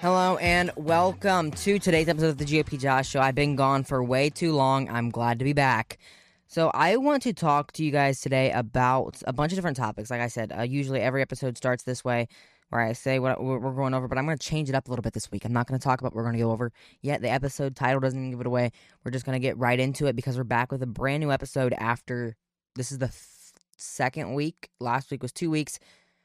Hello 0.00 0.36
and 0.36 0.70
welcome 0.76 1.50
to 1.50 1.78
today's 1.78 2.08
episode 2.08 2.28
of 2.28 2.38
the 2.38 2.44
GOP 2.44 2.78
Josh 2.78 3.08
Show. 3.08 3.20
I've 3.20 3.34
been 3.34 3.56
gone 3.56 3.84
for 3.84 4.02
way 4.02 4.30
too 4.30 4.52
long. 4.52 4.88
I'm 4.88 5.10
glad 5.10 5.38
to 5.40 5.44
be 5.44 5.52
back. 5.52 5.98
So, 6.46 6.70
I 6.72 6.96
want 6.96 7.22
to 7.24 7.32
talk 7.32 7.72
to 7.72 7.84
you 7.84 7.90
guys 7.90 8.20
today 8.20 8.50
about 8.52 9.20
a 9.26 9.32
bunch 9.32 9.52
of 9.52 9.56
different 9.56 9.76
topics. 9.76 10.10
Like 10.10 10.20
I 10.20 10.28
said, 10.28 10.52
uh, 10.56 10.62
usually 10.62 11.00
every 11.00 11.20
episode 11.20 11.56
starts 11.56 11.82
this 11.82 12.04
way 12.04 12.28
where 12.70 12.82
I 12.82 12.92
say 12.92 13.18
what 13.18 13.42
we're 13.42 13.58
going 13.72 13.94
over, 13.94 14.08
but 14.08 14.18
I'm 14.18 14.26
going 14.26 14.36
to 14.36 14.46
change 14.46 14.68
it 14.68 14.74
up 14.74 14.88
a 14.88 14.90
little 14.90 15.02
bit 15.02 15.14
this 15.14 15.30
week. 15.30 15.44
I'm 15.44 15.52
not 15.52 15.66
going 15.66 15.78
to 15.78 15.82
talk 15.82 16.00
about 16.00 16.12
what 16.12 16.16
we're 16.16 16.24
going 16.24 16.36
to 16.36 16.42
go 16.42 16.50
over 16.50 16.70
yet. 17.00 17.22
The 17.22 17.30
episode 17.30 17.74
title 17.74 18.00
doesn't 18.00 18.18
even 18.18 18.30
give 18.30 18.40
it 18.40 18.46
away. 18.46 18.72
We're 19.04 19.10
just 19.10 19.24
going 19.24 19.36
to 19.36 19.40
get 19.40 19.56
right 19.56 19.80
into 19.80 20.06
it 20.06 20.16
because 20.16 20.36
we're 20.36 20.44
back 20.44 20.70
with 20.70 20.82
a 20.82 20.86
brand 20.86 21.22
new 21.22 21.32
episode 21.32 21.72
after 21.72 22.36
this 22.76 22.92
is 22.92 22.98
the 22.98 23.08
th- 23.08 23.37
second 23.78 24.34
week. 24.34 24.68
Last 24.80 25.10
week 25.10 25.22
was 25.22 25.32
two 25.32 25.50
weeks. 25.50 25.78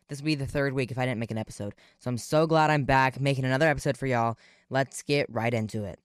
This 0.10 0.20
will 0.20 0.26
be 0.26 0.36
the 0.36 0.46
third 0.46 0.74
week 0.74 0.92
if 0.92 0.98
I 0.98 1.06
didn't 1.06 1.20
make 1.20 1.32
an 1.32 1.38
episode. 1.38 1.74
So 2.00 2.10
I'm 2.10 2.18
so 2.18 2.46
glad 2.46 2.70
I'm 2.70 2.84
back 2.84 3.20
making 3.20 3.46
another 3.46 3.68
episode 3.68 3.98
for 3.98 4.06
y'all. 4.06 4.38
Let's 4.70 5.02
get 5.02 5.28
right 5.30 5.54
into 5.54 5.86
it. 5.86 6.00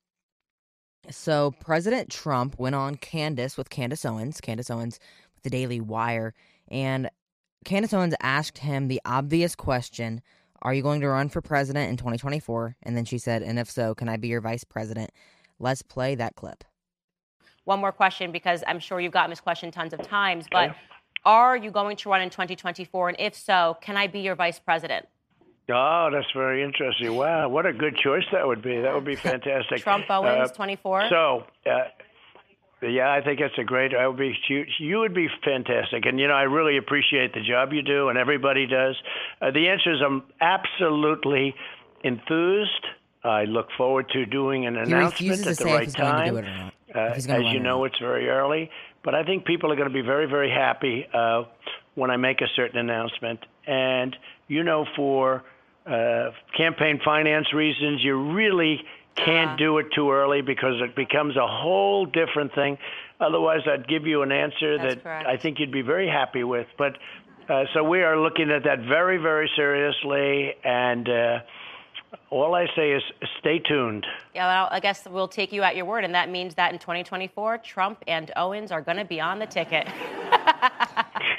So 1.10 1.52
President 1.60 2.10
Trump 2.10 2.58
went 2.58 2.74
on 2.74 2.96
Candace 2.96 3.56
with 3.56 3.70
Candace 3.70 4.04
Owens, 4.04 4.40
Candace 4.40 4.70
Owens 4.70 4.98
with 5.34 5.42
the 5.42 5.50
Daily 5.50 5.80
Wire, 5.80 6.34
and 6.68 7.10
Candace 7.64 7.92
Owens 7.92 8.14
asked 8.20 8.58
him 8.58 8.88
the 8.88 9.00
obvious 9.04 9.54
question 9.54 10.22
Are 10.62 10.74
you 10.74 10.82
going 10.82 11.00
to 11.00 11.08
run 11.08 11.28
for 11.28 11.40
president 11.40 11.90
in 11.90 11.96
2024? 11.96 12.76
And 12.82 12.96
then 12.96 13.04
she 13.04 13.18
said, 13.18 13.42
And 13.42 13.58
if 13.58 13.70
so, 13.70 13.94
can 13.94 14.08
I 14.08 14.16
be 14.16 14.28
your 14.28 14.40
vice 14.40 14.64
president? 14.64 15.10
Let's 15.58 15.82
play 15.82 16.14
that 16.14 16.36
clip. 16.36 16.64
One 17.64 17.80
more 17.80 17.92
question 17.92 18.32
because 18.32 18.64
I'm 18.66 18.78
sure 18.78 19.00
you've 19.00 19.12
gotten 19.12 19.30
this 19.30 19.40
question 19.40 19.70
tons 19.70 19.92
of 19.92 20.00
times, 20.02 20.46
but 20.50 20.74
are 21.28 21.56
you 21.56 21.70
going 21.70 21.96
to 21.98 22.08
run 22.08 22.22
in 22.22 22.30
2024? 22.30 23.10
And 23.10 23.20
if 23.20 23.34
so, 23.34 23.76
can 23.80 23.96
I 23.96 24.06
be 24.06 24.20
your 24.20 24.34
vice 24.34 24.58
president? 24.58 25.06
Oh, 25.70 26.08
that's 26.10 26.30
very 26.34 26.62
interesting. 26.62 27.14
Wow, 27.14 27.50
what 27.50 27.66
a 27.66 27.72
good 27.74 27.96
choice 27.96 28.24
that 28.32 28.46
would 28.46 28.62
be. 28.62 28.80
That 28.80 28.94
would 28.94 29.04
be 29.04 29.16
fantastic. 29.30 29.82
Trump 29.82 30.06
Owens, 30.08 30.50
uh, 30.50 30.54
24. 30.54 31.08
So, 31.10 31.44
uh, 31.66 31.84
yeah, 32.80 33.12
I 33.12 33.20
think 33.22 33.40
it's 33.40 33.58
a 33.58 33.64
great. 33.64 33.94
I 33.94 34.06
would 34.06 34.16
be 34.16 34.34
you, 34.48 34.64
you 34.78 34.98
would 35.00 35.14
be 35.14 35.28
fantastic, 35.44 36.06
and 36.06 36.18
you 36.18 36.28
know 36.28 36.34
I 36.34 36.42
really 36.42 36.78
appreciate 36.78 37.34
the 37.34 37.42
job 37.42 37.72
you 37.72 37.82
do, 37.82 38.08
and 38.08 38.16
everybody 38.16 38.66
does. 38.66 38.96
Uh, 39.42 39.50
the 39.50 39.68
answer 39.68 39.92
is 39.92 40.00
I'm 40.04 40.22
absolutely 40.40 41.54
enthused. 42.02 42.86
I 43.24 43.44
look 43.44 43.66
forward 43.76 44.08
to 44.10 44.24
doing 44.24 44.64
an 44.64 44.76
he 44.76 44.80
announcement 44.82 45.46
at 45.46 45.56
the 45.58 45.64
right 45.64 45.90
time. 45.90 46.72
Uh, 46.94 46.98
as 46.98 47.26
you 47.26 47.60
know, 47.60 47.84
it's 47.84 47.98
very 47.98 48.28
early, 48.28 48.70
but 49.04 49.14
I 49.14 49.24
think 49.24 49.44
people 49.44 49.72
are 49.72 49.76
going 49.76 49.88
to 49.88 49.94
be 49.94 50.02
very, 50.02 50.26
very 50.26 50.50
happy 50.50 51.06
uh, 51.12 51.44
when 51.94 52.10
I 52.10 52.16
make 52.16 52.40
a 52.40 52.48
certain 52.56 52.78
announcement. 52.78 53.40
And 53.66 54.16
you 54.48 54.62
know, 54.62 54.86
for 54.96 55.44
uh, 55.86 56.30
campaign 56.56 57.00
finance 57.04 57.52
reasons, 57.52 58.02
you 58.02 58.32
really 58.34 58.82
can't 59.14 59.50
uh-huh. 59.50 59.56
do 59.56 59.78
it 59.78 59.86
too 59.94 60.10
early 60.10 60.42
because 60.42 60.80
it 60.80 60.94
becomes 60.94 61.36
a 61.36 61.46
whole 61.46 62.06
different 62.06 62.54
thing. 62.54 62.78
Otherwise, 63.20 63.60
I'd 63.66 63.88
give 63.88 64.06
you 64.06 64.22
an 64.22 64.32
answer 64.32 64.78
That's 64.78 64.94
that 64.94 65.02
correct. 65.02 65.26
I 65.26 65.36
think 65.36 65.58
you'd 65.58 65.72
be 65.72 65.82
very 65.82 66.08
happy 66.08 66.44
with. 66.44 66.66
But 66.76 66.98
uh, 67.48 67.64
so 67.74 67.82
we 67.82 68.02
are 68.02 68.18
looking 68.18 68.50
at 68.50 68.64
that 68.64 68.80
very, 68.80 69.16
very 69.18 69.50
seriously, 69.56 70.54
and 70.62 71.08
uh, 71.08 71.38
all 72.30 72.54
I 72.54 72.66
say 72.76 72.92
is 72.92 73.02
stay 73.38 73.58
tuned. 73.58 74.06
Yeah, 74.34 74.46
well, 74.46 74.68
I 74.70 74.80
guess 74.80 75.06
we'll 75.08 75.28
take 75.28 75.52
you 75.52 75.62
at 75.62 75.76
your 75.76 75.84
word, 75.84 76.04
and 76.04 76.14
that 76.14 76.30
means 76.30 76.54
that 76.54 76.72
in 76.72 76.78
2024, 76.78 77.58
Trump 77.58 78.02
and 78.06 78.30
Owens 78.36 78.70
are 78.70 78.82
going 78.82 78.98
to 78.98 79.04
be 79.04 79.20
on 79.20 79.38
the 79.38 79.46
ticket. 79.46 79.86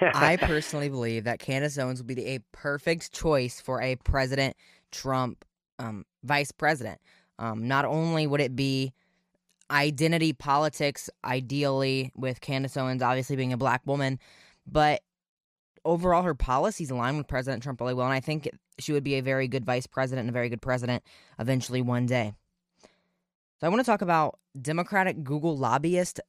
I 0.01 0.37
personally 0.41 0.89
believe 0.89 1.25
that 1.25 1.39
Candace 1.39 1.77
Owens 1.77 1.99
will 1.99 2.07
be 2.07 2.13
the, 2.13 2.25
a 2.35 2.39
perfect 2.51 3.11
choice 3.11 3.61
for 3.61 3.81
a 3.81 3.95
President 3.97 4.55
Trump 4.91 5.45
um, 5.77 6.05
vice 6.23 6.51
president. 6.51 6.99
Um, 7.37 7.67
not 7.67 7.85
only 7.85 8.27
would 8.27 8.41
it 8.41 8.55
be 8.55 8.93
identity 9.71 10.33
politics, 10.33 11.09
ideally, 11.23 12.11
with 12.15 12.41
Candace 12.41 12.75
Owens 12.75 13.02
obviously 13.02 13.35
being 13.35 13.53
a 13.53 13.58
black 13.58 13.81
woman, 13.85 14.19
but 14.67 15.02
overall 15.89 16.23
her 16.23 16.36
policies 16.36 16.92
align 16.92 17.17
with 17.17 17.27
President 17.27 17.64
Trump 17.64 17.80
really 17.82 17.94
well. 17.94 18.05
And 18.05 18.14
I 18.14 18.20
think 18.20 18.50
she 18.80 18.94
would 18.94 19.04
be 19.04 19.16
a 19.16 19.22
very 19.22 19.48
good 19.48 19.66
vice 19.66 19.88
president 19.88 20.22
and 20.22 20.30
a 20.30 20.33
very 20.33 20.50
good 20.50 20.61
president 20.61 21.04
eventually 21.39 21.82
one 21.82 22.05
day. 22.05 22.33
So 23.60 23.67
I 23.67 23.70
want 23.70 23.82
to 23.82 23.86
talk 23.86 24.02
about 24.02 24.39
Democratic 24.61 25.23
Google 25.23 25.58
lobbyist 25.58 26.22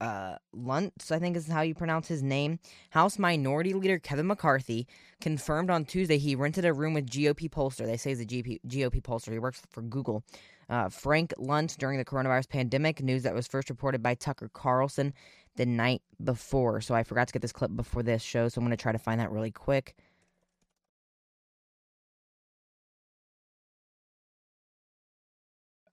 uh, 0.00 0.36
Luntz, 0.54 1.10
I 1.10 1.18
think 1.18 1.36
is 1.36 1.48
how 1.48 1.62
you 1.62 1.74
pronounce 1.74 2.08
his 2.08 2.22
name. 2.22 2.58
House 2.90 3.18
Minority 3.18 3.72
Leader 3.72 3.98
Kevin 3.98 4.26
McCarthy 4.26 4.86
confirmed 5.20 5.70
on 5.70 5.84
Tuesday 5.84 6.18
he 6.18 6.34
rented 6.34 6.64
a 6.64 6.72
room 6.72 6.94
with 6.94 7.08
GOP 7.08 7.48
pollster. 7.48 7.86
They 7.86 7.96
say 7.96 8.10
he's 8.10 8.20
a 8.20 8.26
GP, 8.26 8.60
GOP 8.66 9.02
pollster. 9.02 9.32
He 9.32 9.38
works 9.38 9.62
for 9.70 9.82
Google. 9.82 10.22
Uh, 10.68 10.88
Frank 10.88 11.32
Luntz 11.38 11.76
during 11.76 11.96
the 11.96 12.04
coronavirus 12.04 12.48
pandemic, 12.48 13.02
news 13.02 13.22
that 13.22 13.34
was 13.34 13.46
first 13.46 13.70
reported 13.70 14.02
by 14.02 14.14
Tucker 14.14 14.50
Carlson 14.52 15.14
the 15.56 15.66
night 15.66 16.02
before. 16.22 16.80
So 16.80 16.94
I 16.94 17.02
forgot 17.02 17.28
to 17.28 17.32
get 17.32 17.42
this 17.42 17.52
clip 17.52 17.74
before 17.74 18.02
this 18.02 18.22
show, 18.22 18.48
so 18.48 18.60
I'm 18.60 18.64
going 18.64 18.76
to 18.76 18.82
try 18.82 18.92
to 18.92 18.98
find 18.98 19.20
that 19.20 19.30
really 19.30 19.50
quick. 19.50 19.94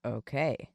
Okay, 0.04 0.68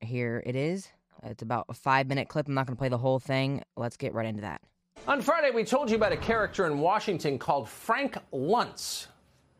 here 0.00 0.42
it 0.46 0.54
is. 0.54 0.88
It's 1.24 1.42
about 1.42 1.66
a 1.68 1.74
five 1.74 2.06
minute 2.06 2.28
clip. 2.28 2.46
I'm 2.46 2.54
not 2.54 2.66
going 2.66 2.76
to 2.76 2.78
play 2.78 2.88
the 2.88 2.98
whole 2.98 3.18
thing. 3.18 3.62
Let's 3.76 3.96
get 3.96 4.14
right 4.14 4.26
into 4.26 4.42
that. 4.42 4.60
On 5.08 5.20
Friday, 5.20 5.50
we 5.50 5.64
told 5.64 5.90
you 5.90 5.96
about 5.96 6.12
a 6.12 6.16
character 6.16 6.66
in 6.66 6.78
Washington 6.78 7.38
called 7.38 7.68
Frank 7.68 8.16
Luntz. 8.32 9.06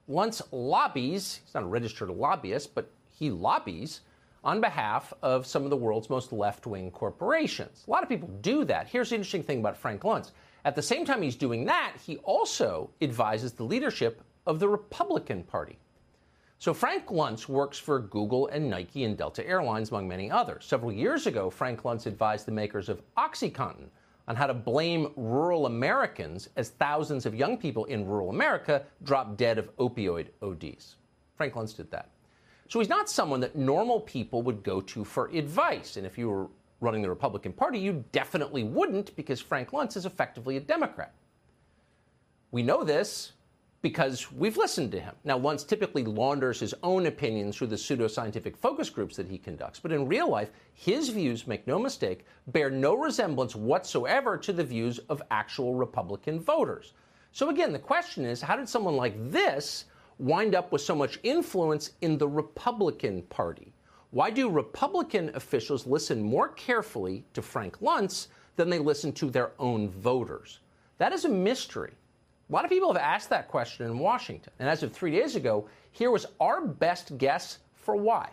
Luntz 0.08 0.40
lobbies, 0.52 1.40
he's 1.44 1.54
not 1.54 1.64
a 1.64 1.66
registered 1.66 2.10
lobbyist, 2.10 2.74
but 2.74 2.90
he 3.10 3.30
lobbies 3.30 4.00
on 4.44 4.60
behalf 4.60 5.12
of 5.22 5.46
some 5.46 5.64
of 5.64 5.70
the 5.70 5.76
world's 5.76 6.10
most 6.10 6.32
left 6.32 6.66
wing 6.66 6.90
corporations. 6.90 7.84
A 7.86 7.90
lot 7.90 8.02
of 8.02 8.08
people 8.08 8.28
do 8.40 8.64
that. 8.64 8.88
Here's 8.88 9.10
the 9.10 9.16
interesting 9.16 9.42
thing 9.42 9.60
about 9.60 9.76
Frank 9.76 10.02
Luntz. 10.02 10.32
At 10.64 10.74
the 10.74 10.82
same 10.82 11.04
time 11.04 11.22
he's 11.22 11.36
doing 11.36 11.64
that, 11.66 11.94
he 12.04 12.18
also 12.18 12.90
advises 13.00 13.52
the 13.52 13.64
leadership 13.64 14.22
of 14.46 14.58
the 14.58 14.68
Republican 14.68 15.42
Party. 15.44 15.78
So 16.58 16.72
Frank 16.72 17.06
Luntz 17.06 17.48
works 17.48 17.78
for 17.78 17.98
Google 17.98 18.46
and 18.48 18.70
Nike 18.70 19.02
and 19.02 19.16
Delta 19.16 19.44
Airlines, 19.44 19.90
among 19.90 20.06
many 20.06 20.30
others. 20.30 20.64
Several 20.64 20.92
years 20.92 21.26
ago, 21.26 21.50
Frank 21.50 21.82
Luntz 21.82 22.06
advised 22.06 22.46
the 22.46 22.52
makers 22.52 22.88
of 22.88 23.02
OxyContin 23.16 23.88
on 24.28 24.36
how 24.36 24.46
to 24.46 24.54
blame 24.54 25.12
rural 25.16 25.66
Americans 25.66 26.48
as 26.54 26.70
thousands 26.70 27.26
of 27.26 27.34
young 27.34 27.56
people 27.58 27.84
in 27.86 28.06
rural 28.06 28.30
America 28.30 28.84
drop 29.02 29.36
dead 29.36 29.58
of 29.58 29.76
opioid 29.78 30.28
ODs. 30.40 30.94
Frank 31.36 31.54
Luntz 31.54 31.76
did 31.76 31.90
that. 31.90 32.11
So 32.72 32.78
he's 32.78 32.88
not 32.88 33.10
someone 33.10 33.40
that 33.40 33.54
normal 33.54 34.00
people 34.00 34.40
would 34.44 34.62
go 34.62 34.80
to 34.80 35.04
for 35.04 35.26
advice. 35.28 35.98
And 35.98 36.06
if 36.06 36.16
you 36.16 36.30
were 36.30 36.46
running 36.80 37.02
the 37.02 37.10
Republican 37.10 37.52
Party, 37.52 37.78
you 37.78 38.02
definitely 38.12 38.64
wouldn't 38.64 39.14
because 39.14 39.42
Frank 39.42 39.72
Luntz 39.72 39.94
is 39.94 40.06
effectively 40.06 40.56
a 40.56 40.60
Democrat. 40.60 41.12
We 42.50 42.62
know 42.62 42.82
this 42.82 43.32
because 43.82 44.32
we've 44.32 44.56
listened 44.56 44.90
to 44.92 45.00
him. 45.00 45.14
Now, 45.22 45.38
Luntz 45.38 45.68
typically 45.68 46.02
launders 46.04 46.60
his 46.60 46.74
own 46.82 47.04
opinions 47.04 47.58
through 47.58 47.66
the 47.66 47.76
pseudoscientific 47.76 48.56
focus 48.56 48.88
groups 48.88 49.16
that 49.16 49.28
he 49.28 49.36
conducts, 49.36 49.78
but 49.78 49.92
in 49.92 50.08
real 50.08 50.30
life, 50.30 50.50
his 50.72 51.10
views, 51.10 51.46
make 51.46 51.66
no 51.66 51.78
mistake, 51.78 52.24
bear 52.46 52.70
no 52.70 52.94
resemblance 52.96 53.54
whatsoever 53.54 54.38
to 54.38 54.50
the 54.50 54.64
views 54.64 54.98
of 55.10 55.20
actual 55.30 55.74
Republican 55.74 56.40
voters. 56.40 56.94
So, 57.32 57.50
again, 57.50 57.74
the 57.74 57.78
question 57.78 58.24
is 58.24 58.40
how 58.40 58.56
did 58.56 58.66
someone 58.66 58.96
like 58.96 59.30
this 59.30 59.84
wind 60.18 60.54
up 60.54 60.72
with 60.72 60.82
so 60.82 60.94
much 60.94 61.18
influence 61.22 61.92
in 62.00 62.18
the 62.18 62.28
Republican 62.28 63.22
Party? 63.22 63.72
Why 64.10 64.30
do 64.30 64.50
Republican 64.50 65.30
officials 65.34 65.86
listen 65.86 66.22
more 66.22 66.48
carefully 66.48 67.24
to 67.32 67.40
Frank 67.42 67.78
Luntz 67.80 68.28
than 68.56 68.68
they 68.68 68.78
listen 68.78 69.12
to 69.12 69.30
their 69.30 69.52
own 69.58 69.88
voters? 69.88 70.60
That 70.98 71.12
is 71.12 71.24
a 71.24 71.30
mystery. 71.30 71.92
A 72.48 72.52
lot 72.52 72.64
of 72.64 72.70
people 72.70 72.92
have 72.92 73.02
asked 73.02 73.30
that 73.30 73.48
question 73.48 73.86
in 73.86 73.98
Washington. 73.98 74.52
And 74.58 74.68
as 74.68 74.82
of 74.82 74.92
three 74.92 75.10
days 75.10 75.36
ago, 75.36 75.66
here 75.92 76.10
was 76.10 76.26
our 76.40 76.60
best 76.66 77.16
guess 77.16 77.58
for 77.74 77.96
why. 77.96 78.30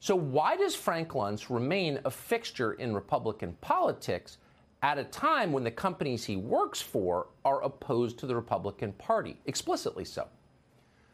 So, 0.00 0.16
why 0.16 0.56
does 0.56 0.74
Frank 0.74 1.10
Luntz 1.10 1.48
remain 1.48 2.00
a 2.04 2.10
fixture 2.10 2.72
in 2.74 2.92
Republican 2.92 3.56
politics 3.60 4.38
at 4.82 4.98
a 4.98 5.04
time 5.04 5.52
when 5.52 5.64
the 5.64 5.70
companies 5.70 6.24
he 6.24 6.36
works 6.36 6.80
for 6.80 7.28
are 7.44 7.62
opposed 7.62 8.18
to 8.18 8.26
the 8.26 8.34
Republican 8.34 8.92
Party, 8.94 9.36
explicitly 9.46 10.04
so? 10.04 10.26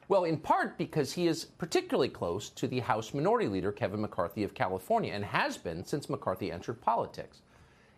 Well, 0.09 0.25
in 0.25 0.39
part 0.39 0.79
because 0.79 1.13
he 1.13 1.27
is 1.27 1.45
particularly 1.45 2.09
close 2.09 2.49
to 2.51 2.67
the 2.67 2.81
House 2.81 3.13
Minority 3.13 3.47
Leader, 3.47 3.71
Kevin 3.71 4.01
McCarthy 4.01 4.43
of 4.43 4.55
California, 4.55 5.13
and 5.13 5.23
has 5.23 5.59
been 5.59 5.85
since 5.85 6.09
McCarthy 6.09 6.51
entered 6.51 6.81
politics. 6.81 7.43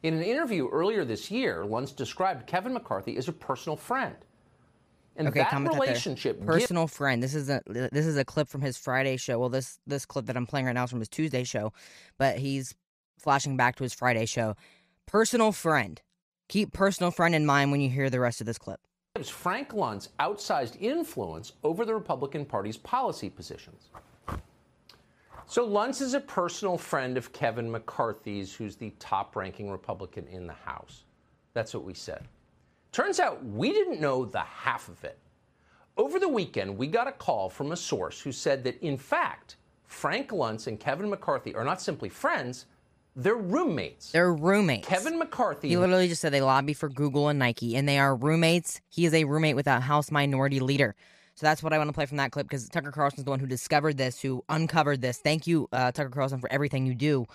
In 0.02 0.14
an 0.14 0.22
interview 0.22 0.68
earlier 0.68 1.04
this 1.04 1.30
year, 1.30 1.62
Luntz 1.62 1.94
described 1.94 2.48
Kevin 2.48 2.72
McCarthy 2.72 3.16
as 3.16 3.28
a 3.28 3.32
personal 3.32 3.76
friend. 3.76 4.16
And 5.16 5.28
okay, 5.28 5.40
that 5.40 5.52
relationship 5.52 6.44
personal 6.44 6.86
friend. 6.86 7.22
This 7.22 7.34
is 7.34 7.50
a 7.50 7.60
this 7.66 8.06
is 8.06 8.16
a 8.16 8.24
clip 8.24 8.48
from 8.48 8.62
his 8.62 8.78
Friday 8.78 9.16
show. 9.16 9.38
Well, 9.38 9.48
this 9.50 9.78
this 9.86 10.06
clip 10.06 10.26
that 10.26 10.36
I'm 10.36 10.46
playing 10.46 10.66
right 10.66 10.72
now 10.72 10.84
is 10.84 10.90
from 10.90 11.00
his 11.00 11.08
Tuesday 11.08 11.44
show, 11.44 11.72
but 12.16 12.38
he's 12.38 12.74
flashing 13.18 13.56
back 13.56 13.76
to 13.76 13.82
his 13.82 13.92
Friday 13.92 14.24
show. 14.24 14.56
Personal 15.10 15.50
friend. 15.50 16.00
Keep 16.48 16.72
personal 16.72 17.10
friend 17.10 17.34
in 17.34 17.44
mind 17.44 17.72
when 17.72 17.80
you 17.80 17.90
hear 17.90 18.10
the 18.10 18.20
rest 18.20 18.40
of 18.40 18.46
this 18.46 18.58
clip. 18.58 18.78
Frank 19.24 19.70
Luntz 19.70 20.10
outsized 20.20 20.80
influence 20.80 21.54
over 21.64 21.84
the 21.84 21.92
Republican 21.92 22.44
Party's 22.44 22.76
policy 22.76 23.28
positions. 23.28 23.88
So 25.46 25.68
Luntz 25.68 26.00
is 26.00 26.14
a 26.14 26.20
personal 26.20 26.78
friend 26.78 27.18
of 27.18 27.32
Kevin 27.32 27.68
McCarthy's, 27.68 28.54
who's 28.54 28.76
the 28.76 28.92
top 29.00 29.34
ranking 29.34 29.68
Republican 29.68 30.28
in 30.28 30.46
the 30.46 30.52
House. 30.52 31.02
That's 31.54 31.74
what 31.74 31.82
we 31.82 31.94
said. 31.94 32.28
Turns 32.92 33.18
out 33.18 33.44
we 33.44 33.72
didn't 33.72 34.00
know 34.00 34.24
the 34.24 34.38
half 34.38 34.88
of 34.88 35.02
it. 35.02 35.18
Over 35.96 36.20
the 36.20 36.28
weekend, 36.28 36.78
we 36.78 36.86
got 36.86 37.08
a 37.08 37.12
call 37.12 37.50
from 37.50 37.72
a 37.72 37.76
source 37.76 38.20
who 38.20 38.30
said 38.30 38.62
that, 38.62 38.80
in 38.80 38.96
fact, 38.96 39.56
Frank 39.88 40.30
Luntz 40.30 40.68
and 40.68 40.78
Kevin 40.78 41.10
McCarthy 41.10 41.52
are 41.56 41.64
not 41.64 41.82
simply 41.82 42.10
friends, 42.10 42.66
they're 43.22 43.34
roommates. 43.34 44.12
They're 44.12 44.32
roommates. 44.32 44.88
Kevin 44.88 45.18
McCarthy. 45.18 45.68
He 45.68 45.76
literally 45.76 46.08
just 46.08 46.20
said 46.20 46.32
they 46.32 46.40
lobby 46.40 46.74
for 46.74 46.88
Google 46.88 47.28
and 47.28 47.38
Nike, 47.38 47.76
and 47.76 47.88
they 47.88 47.98
are 47.98 48.16
roommates. 48.16 48.80
He 48.88 49.04
is 49.04 49.14
a 49.14 49.24
roommate 49.24 49.56
with 49.56 49.66
a 49.66 49.80
House 49.80 50.10
Minority 50.10 50.60
Leader. 50.60 50.94
So 51.34 51.46
that's 51.46 51.62
what 51.62 51.72
I 51.72 51.78
want 51.78 51.88
to 51.88 51.94
play 51.94 52.06
from 52.06 52.18
that 52.18 52.32
clip 52.32 52.46
because 52.46 52.68
Tucker 52.68 52.92
Carlson's 52.92 53.24
the 53.24 53.30
one 53.30 53.40
who 53.40 53.46
discovered 53.46 53.96
this, 53.96 54.20
who 54.20 54.44
uncovered 54.48 55.00
this. 55.00 55.18
Thank 55.18 55.46
you, 55.46 55.68
uh, 55.72 55.92
Tucker 55.92 56.10
Carlson, 56.10 56.40
for 56.40 56.52
everything 56.52 56.86
you 56.86 56.94
do. 56.94 57.26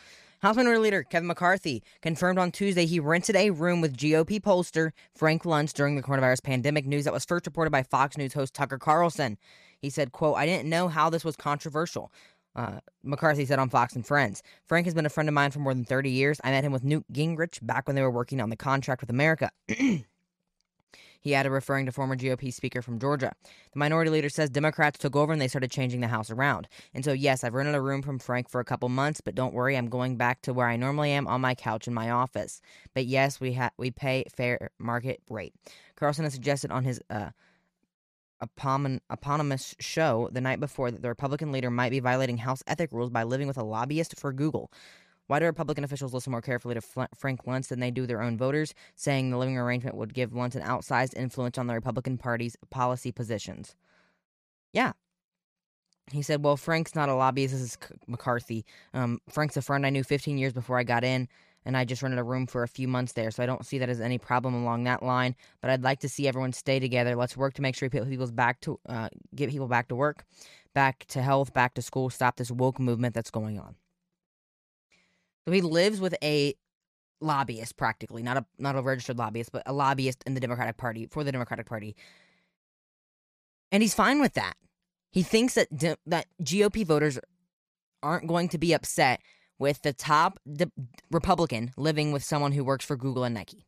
House 0.41 0.57
Minority 0.57 0.81
Leader 0.81 1.03
Kevin 1.03 1.27
McCarthy 1.27 1.81
confirmed 2.01 2.37
on 2.37 2.51
Tuesday 2.51 2.85
he 2.85 2.99
rented 2.99 3.35
a 3.35 3.49
room 3.49 3.81
with 3.81 3.97
GOP 3.97 4.39
pollster 4.39 4.91
Frank 5.15 5.43
Luntz 5.43 5.73
during 5.73 5.95
the 5.95 6.03
coronavirus 6.03 6.43
pandemic 6.43 6.85
news 6.85 7.05
that 7.05 7.13
was 7.13 7.25
first 7.25 7.47
reported 7.47 7.71
by 7.71 7.81
Fox 7.81 8.15
News 8.17 8.33
host 8.33 8.53
Tucker 8.53 8.77
Carlson. 8.77 9.37
He 9.79 9.89
said, 9.89 10.11
quote, 10.11 10.37
I 10.37 10.45
didn't 10.45 10.69
know 10.69 10.87
how 10.87 11.09
this 11.09 11.25
was 11.25 11.35
controversial. 11.35 12.11
Uh, 12.55 12.79
McCarthy 13.03 13.45
said 13.45 13.59
on 13.59 13.69
Fox 13.69 13.95
and 13.95 14.05
Friends. 14.05 14.41
Frank 14.67 14.85
has 14.85 14.93
been 14.93 15.05
a 15.05 15.09
friend 15.09 15.29
of 15.29 15.33
mine 15.33 15.51
for 15.51 15.59
more 15.59 15.73
than 15.73 15.85
30 15.85 16.09
years. 16.09 16.39
I 16.43 16.51
met 16.51 16.63
him 16.63 16.71
with 16.71 16.83
Newt 16.83 17.05
Gingrich 17.11 17.59
back 17.65 17.87
when 17.87 17.95
they 17.95 18.01
were 18.01 18.11
working 18.11 18.39
on 18.39 18.49
the 18.49 18.55
contract 18.55 19.01
with 19.01 19.09
America. 19.09 19.51
he 19.67 21.33
added, 21.33 21.49
referring 21.49 21.85
to 21.87 21.91
former 21.91 22.15
GOP 22.15 22.53
speaker 22.53 22.81
from 22.81 22.99
Georgia. 22.99 23.33
The 23.73 23.79
minority 23.79 24.11
leader 24.11 24.29
says 24.29 24.49
Democrats 24.49 24.99
took 24.99 25.15
over 25.15 25.33
and 25.33 25.41
they 25.41 25.47
started 25.47 25.71
changing 25.71 26.01
the 26.01 26.07
House 26.07 26.29
around. 26.29 26.67
And 26.93 27.03
so, 27.03 27.13
yes, 27.13 27.43
I've 27.43 27.55
rented 27.55 27.75
a 27.75 27.81
room 27.81 28.01
from 28.01 28.19
Frank 28.19 28.47
for 28.49 28.61
a 28.61 28.65
couple 28.65 28.87
months, 28.89 29.21
but 29.21 29.35
don't 29.35 29.53
worry, 29.53 29.75
I'm 29.75 29.89
going 29.89 30.17
back 30.17 30.41
to 30.43 30.53
where 30.53 30.67
I 30.67 30.77
normally 30.77 31.11
am 31.11 31.27
on 31.27 31.41
my 31.41 31.55
couch 31.55 31.87
in 31.87 31.93
my 31.93 32.11
office. 32.11 32.61
But 32.93 33.05
yes, 33.07 33.39
we 33.39 33.53
ha- 33.53 33.71
we 33.77 33.91
pay 33.91 34.25
fair 34.35 34.69
market 34.79 35.19
rate. 35.29 35.53
Carlson 35.95 36.23
has 36.23 36.33
suggested 36.33 36.71
on 36.71 36.83
his 36.83 37.01
uh, 37.09 37.31
eponymous 38.41 39.75
show 39.79 40.29
the 40.31 40.41
night 40.41 40.59
before 40.59 40.91
that 40.91 41.01
the 41.01 41.09
Republican 41.09 41.51
leader 41.51 41.69
might 41.69 41.89
be 41.89 41.99
violating 41.99 42.37
House 42.37 42.63
ethic 42.67 42.91
rules 42.91 43.09
by 43.09 43.23
living 43.23 43.47
with 43.47 43.57
a 43.57 43.63
lobbyist 43.63 44.19
for 44.19 44.33
Google. 44.33 44.71
Why 45.27 45.39
do 45.39 45.45
Republican 45.45 45.83
officials 45.83 46.13
listen 46.13 46.31
more 46.31 46.41
carefully 46.41 46.75
to 46.75 46.81
Frank 47.17 47.45
Luntz 47.45 47.69
than 47.69 47.79
they 47.79 47.89
do 47.89 48.05
their 48.05 48.21
own 48.21 48.37
voters, 48.37 48.75
saying 48.95 49.31
the 49.31 49.37
living 49.37 49.57
arrangement 49.57 49.97
would 49.97 50.13
give 50.13 50.31
Luntz 50.31 50.55
an 50.55 50.61
outsized 50.61 51.15
influence 51.17 51.57
on 51.57 51.67
the 51.67 51.73
Republican 51.73 52.17
Party's 52.17 52.55
policy 52.69 53.11
positions? 53.11 53.75
Yeah. 54.71 54.91
He 56.11 56.21
said, 56.21 56.43
Well, 56.43 56.57
Frank's 56.57 56.93
not 56.93 57.09
a 57.09 57.15
lobbyist. 57.15 57.53
This 57.53 57.61
is 57.61 57.77
McCarthy. 58.07 58.65
Um, 58.93 59.19
Frank's 59.27 59.57
a 59.57 59.63
friend 59.63 59.85
I 59.85 59.89
knew 59.89 60.03
15 60.03 60.37
years 60.37 60.53
before 60.53 60.77
I 60.77 60.83
got 60.83 61.03
in 61.03 61.27
and 61.65 61.75
I 61.75 61.83
just 61.83 62.01
rented 62.01 62.19
a 62.19 62.23
room 62.23 62.45
for 62.47 62.63
a 62.63 62.67
few 62.67 62.87
months 62.87 63.13
there, 63.13 63.31
so 63.31 63.41
I 63.41 63.45
don't 63.45 63.65
see 63.65 63.79
that 63.79 63.89
as 63.89 63.99
any 63.99 64.17
problem 64.17 64.53
along 64.53 64.83
that 64.83 65.01
line. 65.03 65.35
But 65.61 65.71
I'd 65.71 65.83
like 65.83 65.99
to 66.01 66.09
see 66.09 66.27
everyone 66.27 66.53
stay 66.53 66.79
together. 66.79 67.15
Let's 67.15 67.35
work 67.35 67.55
to 67.55 67.61
make 67.61 67.75
sure 67.75 67.89
people's 67.89 68.31
back 68.31 68.61
to 68.61 68.79
uh, 68.87 69.09
get 69.33 69.49
people 69.49 69.67
back 69.67 69.87
to 69.89 69.95
work, 69.95 70.25
back 70.73 71.05
to 71.07 71.21
health, 71.21 71.53
back 71.53 71.73
to 71.73 71.81
school. 71.81 72.09
Stop 72.09 72.37
this 72.37 72.51
woke 72.51 72.79
movement 72.79 73.15
that's 73.15 73.31
going 73.31 73.59
on. 73.59 73.75
So 75.45 75.51
he 75.51 75.61
lives 75.61 75.99
with 75.99 76.15
a 76.23 76.55
lobbyist, 77.21 77.77
practically 77.77 78.21
not 78.23 78.37
a 78.37 78.45
not 78.57 78.75
a 78.75 78.81
registered 78.81 79.17
lobbyist, 79.17 79.51
but 79.51 79.63
a 79.65 79.73
lobbyist 79.73 80.23
in 80.25 80.33
the 80.33 80.39
Democratic 80.39 80.77
Party 80.77 81.07
for 81.07 81.23
the 81.23 81.31
Democratic 81.31 81.65
Party, 81.65 81.95
and 83.71 83.81
he's 83.81 83.93
fine 83.93 84.21
with 84.21 84.33
that. 84.33 84.55
He 85.11 85.23
thinks 85.23 85.55
that 85.55 85.69
that 86.05 86.27
GOP 86.43 86.85
voters 86.85 87.19
aren't 88.03 88.27
going 88.27 88.49
to 88.49 88.57
be 88.57 88.73
upset 88.73 89.21
with 89.59 89.81
the 89.81 89.93
top 89.93 90.39
de- 90.51 90.71
Republican 91.11 91.71
living 91.77 92.11
with 92.11 92.23
someone 92.23 92.51
who 92.51 92.63
works 92.63 92.85
for 92.85 92.95
Google 92.95 93.23
and 93.23 93.35
Nike. 93.35 93.65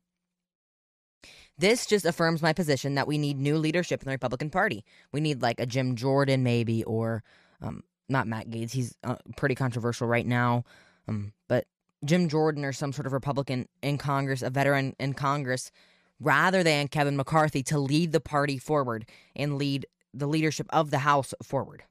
This 1.58 1.86
just 1.86 2.06
affirms 2.06 2.42
my 2.42 2.54
position 2.54 2.96
that 2.96 3.08
we 3.08 3.18
need 3.18 3.40
new 3.40 3.58
leadership 3.58 4.02
in 4.02 4.06
the 4.06 4.12
Republican 4.12 4.50
Party. 4.50 4.86
We 5.12 5.22
need 5.22 5.42
like 5.42 5.60
a 5.60 5.66
Jim 5.66 5.96
Jordan, 5.96 6.44
maybe, 6.44 6.84
or 6.84 7.24
um, 7.62 7.84
not 8.08 8.28
Matt 8.28 8.50
Gaetz. 8.50 8.72
He's 8.72 8.96
uh, 9.04 9.16
pretty 9.36 9.56
controversial 9.56 10.08
right 10.08 10.26
now. 10.26 10.66
Um, 11.08 11.34
but 11.48 11.66
Jim 12.06 12.30
Jordan 12.30 12.64
or 12.64 12.74
some 12.74 12.94
sort 12.94 13.08
of 13.08 13.14
Republican 13.14 13.68
in 13.82 13.98
Congress, 13.98 14.44
a 14.44 14.52
veteran 14.52 14.96
in 15.00 15.14
Congress, 15.14 15.72
rather 16.20 16.62
than 16.62 16.88
Kevin 16.88 17.18
McCarthy 17.18 17.64
to 17.64 17.80
lead 17.80 18.12
the 18.12 18.20
party 18.20 18.60
forward 18.60 19.10
and 19.36 19.58
lead 19.58 19.88
the 20.14 20.28
leadership 20.28 20.68
of 20.70 20.92
the 20.92 21.00
House 21.00 21.34
forward. 21.42 21.84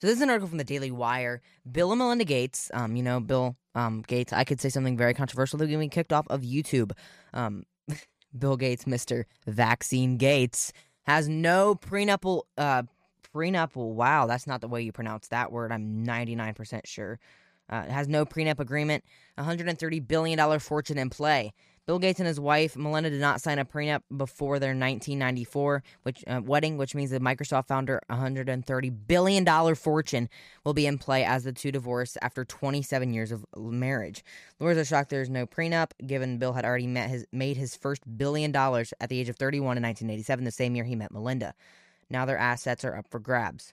So 0.00 0.06
this 0.06 0.16
is 0.16 0.22
an 0.22 0.30
article 0.30 0.48
from 0.48 0.56
the 0.56 0.64
Daily 0.64 0.90
Wire. 0.90 1.42
Bill 1.70 1.92
and 1.92 1.98
Melinda 1.98 2.24
Gates, 2.24 2.70
um, 2.72 2.96
you 2.96 3.02
know, 3.02 3.20
Bill 3.20 3.56
um, 3.74 4.02
Gates, 4.06 4.32
I 4.32 4.44
could 4.44 4.58
say 4.58 4.70
something 4.70 4.96
very 4.96 5.12
controversial. 5.12 5.58
They're 5.58 5.68
getting 5.68 5.90
kicked 5.90 6.12
off 6.12 6.26
of 6.30 6.40
YouTube. 6.40 6.92
Um, 7.34 7.64
Bill 8.38 8.56
Gates, 8.56 8.84
Mr. 8.84 9.24
Vaccine 9.46 10.16
Gates, 10.16 10.72
has 11.02 11.28
no 11.28 11.74
prenuptial, 11.74 12.46
uh, 12.56 12.84
prenuptial, 13.30 13.92
wow, 13.92 14.26
that's 14.26 14.46
not 14.46 14.62
the 14.62 14.68
way 14.68 14.80
you 14.80 14.90
pronounce 14.90 15.28
that 15.28 15.52
word. 15.52 15.70
I'm 15.70 16.06
99% 16.06 16.86
sure. 16.86 17.18
Uh, 17.68 17.84
has 17.84 18.08
no 18.08 18.24
prenup 18.24 18.58
agreement, 18.58 19.04
$130 19.38 20.08
billion 20.08 20.58
fortune 20.58 20.98
in 20.98 21.10
play. 21.10 21.52
Bill 21.90 21.98
Gates 21.98 22.20
and 22.20 22.28
his 22.28 22.38
wife 22.38 22.76
Melinda 22.76 23.10
did 23.10 23.20
not 23.20 23.40
sign 23.40 23.58
a 23.58 23.64
prenup 23.64 24.02
before 24.16 24.60
their 24.60 24.68
1994 24.68 25.82
which, 26.04 26.22
uh, 26.28 26.40
wedding, 26.40 26.76
which 26.76 26.94
means 26.94 27.10
the 27.10 27.18
Microsoft 27.18 27.66
founder 27.66 28.00
130 28.06 28.90
billion 28.90 29.42
dollar 29.42 29.74
fortune 29.74 30.28
will 30.64 30.72
be 30.72 30.86
in 30.86 30.98
play 30.98 31.24
as 31.24 31.42
the 31.42 31.52
two 31.52 31.72
divorce 31.72 32.16
after 32.22 32.44
27 32.44 33.12
years 33.12 33.32
of 33.32 33.44
marriage. 33.56 34.22
Lawyers 34.60 34.78
are 34.78 34.84
shocked 34.84 35.10
there's 35.10 35.28
no 35.28 35.48
prenup, 35.48 35.90
given 36.06 36.38
Bill 36.38 36.52
had 36.52 36.64
already 36.64 36.86
met 36.86 37.10
his 37.10 37.26
made 37.32 37.56
his 37.56 37.74
first 37.74 38.02
billion 38.16 38.52
dollars 38.52 38.94
at 39.00 39.08
the 39.08 39.18
age 39.18 39.28
of 39.28 39.34
31 39.34 39.76
in 39.76 39.82
1987, 39.82 40.44
the 40.44 40.52
same 40.52 40.76
year 40.76 40.84
he 40.84 40.94
met 40.94 41.10
Melinda. 41.10 41.54
Now 42.08 42.24
their 42.24 42.38
assets 42.38 42.84
are 42.84 42.96
up 42.96 43.08
for 43.10 43.18
grabs. 43.18 43.72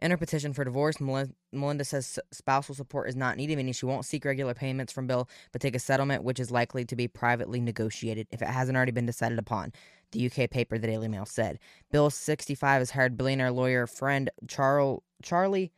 In 0.00 0.12
her 0.12 0.16
petition 0.16 0.52
for 0.52 0.64
divorce, 0.64 1.00
Melinda 1.00 1.84
says 1.84 2.18
spousal 2.30 2.74
support 2.74 3.08
is 3.08 3.16
not 3.16 3.36
needed, 3.36 3.56
meaning 3.56 3.72
she 3.72 3.86
won't 3.86 4.04
seek 4.04 4.24
regular 4.24 4.54
payments 4.54 4.92
from 4.92 5.06
Bill, 5.06 5.28
but 5.50 5.60
take 5.60 5.74
a 5.74 5.80
settlement 5.80 6.22
which 6.22 6.38
is 6.38 6.50
likely 6.50 6.84
to 6.84 6.94
be 6.94 7.08
privately 7.08 7.60
negotiated 7.60 8.28
if 8.30 8.40
it 8.40 8.48
hasn't 8.48 8.76
already 8.76 8.92
been 8.92 9.06
decided 9.06 9.38
upon. 9.38 9.72
The 10.12 10.26
UK 10.26 10.50
paper, 10.50 10.78
the 10.78 10.86
Daily 10.86 11.08
Mail, 11.08 11.26
said. 11.26 11.58
Bill, 11.90 12.10
65, 12.10 12.80
has 12.80 12.90
hired 12.92 13.16
billionaire 13.16 13.50
lawyer 13.50 13.86
friend 13.86 14.30
Charlie 14.46 15.72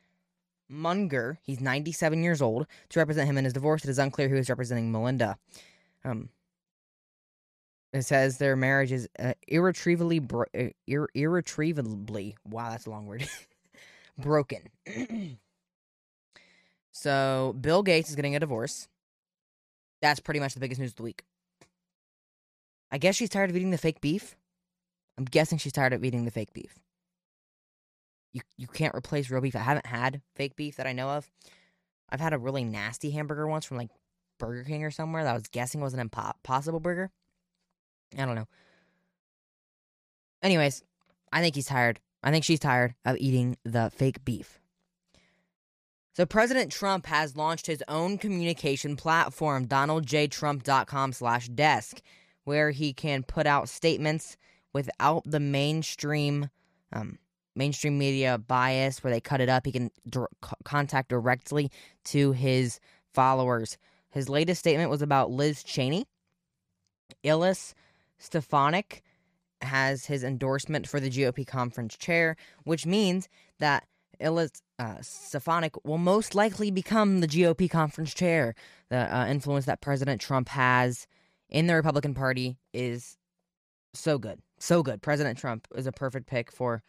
Munger, 0.68 1.38
he's 1.42 1.60
97 1.60 2.22
years 2.22 2.40
old, 2.40 2.66
to 2.90 3.00
represent 3.00 3.28
him 3.28 3.38
in 3.38 3.44
his 3.44 3.54
divorce. 3.54 3.84
It 3.84 3.90
is 3.90 3.98
unclear 3.98 4.28
who 4.28 4.36
is 4.36 4.48
representing 4.48 4.92
Melinda. 4.92 5.36
Um, 6.04 6.28
it 7.92 8.02
says 8.02 8.38
their 8.38 8.54
marriage 8.54 8.92
is 8.92 9.08
uh, 9.18 9.34
irretrievably, 9.48 10.20
bro- 10.20 10.44
uh, 10.56 10.68
ir- 10.86 11.08
irretrievably, 11.14 12.36
wow, 12.44 12.70
that's 12.70 12.86
a 12.86 12.90
long 12.90 13.06
word. 13.06 13.28
broken. 14.20 14.68
so 16.92 17.56
Bill 17.60 17.82
Gates 17.82 18.10
is 18.10 18.16
getting 18.16 18.36
a 18.36 18.40
divorce. 18.40 18.88
That's 20.02 20.20
pretty 20.20 20.40
much 20.40 20.54
the 20.54 20.60
biggest 20.60 20.80
news 20.80 20.92
of 20.92 20.96
the 20.96 21.02
week. 21.02 21.24
I 22.90 22.98
guess 22.98 23.16
she's 23.16 23.28
tired 23.28 23.50
of 23.50 23.56
eating 23.56 23.70
the 23.70 23.78
fake 23.78 24.00
beef. 24.00 24.36
I'm 25.18 25.24
guessing 25.24 25.58
she's 25.58 25.72
tired 25.72 25.92
of 25.92 26.04
eating 26.04 26.24
the 26.24 26.30
fake 26.30 26.52
beef. 26.52 26.78
You 28.32 28.42
you 28.56 28.66
can't 28.66 28.94
replace 28.94 29.30
real 29.30 29.40
beef. 29.40 29.56
I 29.56 29.60
haven't 29.60 29.86
had 29.86 30.22
fake 30.34 30.56
beef 30.56 30.76
that 30.76 30.86
I 30.86 30.92
know 30.92 31.10
of. 31.10 31.30
I've 32.08 32.20
had 32.20 32.32
a 32.32 32.38
really 32.38 32.64
nasty 32.64 33.10
hamburger 33.10 33.46
once 33.46 33.64
from 33.64 33.76
like 33.76 33.90
Burger 34.38 34.64
King 34.64 34.84
or 34.84 34.90
somewhere 34.90 35.24
that 35.24 35.30
I 35.30 35.34
was 35.34 35.48
guessing 35.48 35.80
was 35.80 35.94
an 35.94 36.00
impossible 36.00 36.80
burger. 36.80 37.10
I 38.16 38.24
don't 38.24 38.34
know. 38.34 38.48
Anyways, 40.42 40.82
I 41.32 41.40
think 41.42 41.54
he's 41.54 41.66
tired. 41.66 42.00
I 42.22 42.30
think 42.30 42.44
she's 42.44 42.60
tired 42.60 42.94
of 43.04 43.16
eating 43.18 43.56
the 43.64 43.90
fake 43.94 44.24
beef. 44.24 44.60
So 46.12 46.26
President 46.26 46.70
Trump 46.70 47.06
has 47.06 47.36
launched 47.36 47.66
his 47.66 47.82
own 47.88 48.18
communication 48.18 48.96
platform, 48.96 49.66
donaldjtrump.com 49.66 51.12
slash 51.12 51.48
desk, 51.48 52.02
where 52.44 52.72
he 52.72 52.92
can 52.92 53.22
put 53.22 53.46
out 53.46 53.68
statements 53.68 54.36
without 54.72 55.22
the 55.24 55.40
mainstream 55.40 56.50
um, 56.92 57.18
mainstream 57.56 57.98
media 57.98 58.38
bias 58.38 59.02
where 59.02 59.12
they 59.12 59.20
cut 59.20 59.40
it 59.40 59.48
up. 59.48 59.66
He 59.66 59.72
can 59.72 59.90
contact 60.64 61.08
directly 61.08 61.70
to 62.06 62.32
his 62.32 62.80
followers. 63.12 63.78
His 64.10 64.28
latest 64.28 64.60
statement 64.60 64.90
was 64.90 65.02
about 65.02 65.30
Liz 65.30 65.62
Cheney, 65.62 66.06
Elise 67.24 67.74
Stefanik, 68.18 69.02
has 69.62 70.06
his 70.06 70.24
endorsement 70.24 70.88
for 70.88 71.00
the 71.00 71.10
GOP 71.10 71.46
conference 71.46 71.96
chair, 71.96 72.36
which 72.64 72.86
means 72.86 73.28
that 73.58 73.86
Elise 74.20 74.62
uh, 74.78 74.96
Stefanik 75.00 75.74
will 75.84 75.98
most 75.98 76.34
likely 76.34 76.70
become 76.70 77.20
the 77.20 77.28
GOP 77.28 77.70
conference 77.70 78.14
chair. 78.14 78.54
The 78.88 79.14
uh, 79.14 79.26
influence 79.26 79.66
that 79.66 79.80
President 79.80 80.20
Trump 80.20 80.48
has 80.50 81.06
in 81.48 81.66
the 81.66 81.74
Republican 81.74 82.14
Party 82.14 82.58
is 82.72 83.16
so 83.94 84.18
good. 84.18 84.40
So 84.58 84.82
good. 84.82 85.02
President 85.02 85.38
Trump 85.38 85.66
is 85.74 85.86
a 85.86 85.92
perfect 85.92 86.26
pick 86.26 86.52
for 86.52 86.82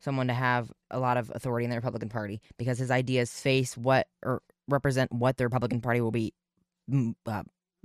someone 0.00 0.26
to 0.28 0.34
have 0.34 0.70
a 0.90 0.98
lot 0.98 1.16
of 1.16 1.32
authority 1.34 1.64
in 1.64 1.70
the 1.70 1.76
Republican 1.76 2.08
Party 2.08 2.40
because 2.58 2.78
his 2.78 2.90
ideas 2.90 3.32
face 3.32 3.76
what 3.76 4.06
or 4.22 4.42
represent 4.68 5.12
what 5.12 5.36
the 5.36 5.44
Republican 5.44 5.80
Party 5.80 6.00
will 6.00 6.10
be 6.10 6.32
mm, 6.90 7.14
uh, 7.26 7.42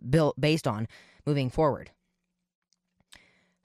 built 0.10 0.40
based 0.40 0.68
on 0.68 0.88
moving 1.26 1.50
forward. 1.50 1.92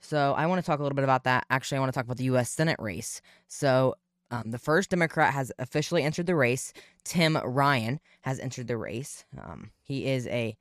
So 0.05 0.33
I 0.37 0.45
want 0.45 0.63
to 0.63 0.65
talk 0.65 0.79
a 0.79 0.83
little 0.83 0.95
bit 0.95 1.03
about 1.03 1.23
that. 1.23 1.45
Actually, 1.49 1.77
I 1.77 1.79
want 1.81 1.93
to 1.93 1.97
talk 1.97 2.05
about 2.05 2.17
the 2.17 2.25
U.S. 2.25 2.51
Senate 2.51 2.77
race. 2.79 3.21
So 3.47 3.95
um, 4.31 4.51
the 4.51 4.59
first 4.59 4.91
Democrat 4.91 5.33
has 5.33 5.51
officially 5.59 6.03
entered 6.03 6.27
the 6.27 6.35
race. 6.35 6.73
Tim 7.03 7.37
Ryan 7.37 7.99
has 8.21 8.39
entered 8.39 8.67
the 8.67 8.77
race. 8.77 9.25
Um, 9.37 9.71
he 9.81 10.05
is 10.05 10.27
a 10.27 10.55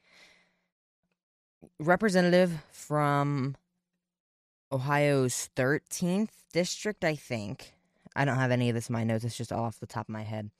representative 1.78 2.62
from 2.72 3.56
Ohio's 4.72 5.50
13th 5.56 6.30
district, 6.52 7.04
I 7.04 7.14
think. 7.14 7.72
I 8.16 8.24
don't 8.24 8.36
have 8.36 8.50
any 8.50 8.68
of 8.68 8.74
this 8.74 8.88
in 8.88 8.92
my 8.92 9.04
notes. 9.04 9.24
It's 9.24 9.36
just 9.36 9.52
all 9.52 9.64
off 9.64 9.80
the 9.80 9.86
top 9.86 10.08
of 10.08 10.12
my 10.12 10.22
head. 10.22 10.50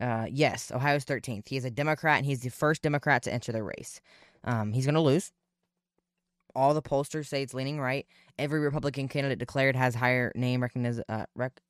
Uh, 0.00 0.26
yes, 0.30 0.70
Ohio's 0.70 1.04
13th. 1.04 1.48
He 1.48 1.56
is 1.56 1.64
a 1.64 1.70
Democrat, 1.70 2.18
and 2.18 2.26
he's 2.26 2.40
the 2.40 2.50
first 2.50 2.82
Democrat 2.82 3.22
to 3.24 3.32
enter 3.32 3.52
the 3.52 3.62
race. 3.62 4.00
Um, 4.44 4.72
he's 4.72 4.86
going 4.86 4.94
to 4.94 5.00
lose. 5.00 5.32
All 6.54 6.74
the 6.74 6.82
pollsters 6.82 7.26
say 7.26 7.42
it's 7.42 7.54
leaning 7.54 7.80
right. 7.80 8.06
Every 8.38 8.60
Republican 8.60 9.08
candidate 9.08 9.38
declared 9.38 9.76
has 9.76 9.94
higher 9.94 10.32
name 10.34 10.62
recognition, 10.62 11.04
uh, 11.08 11.26
rec- 11.34 11.60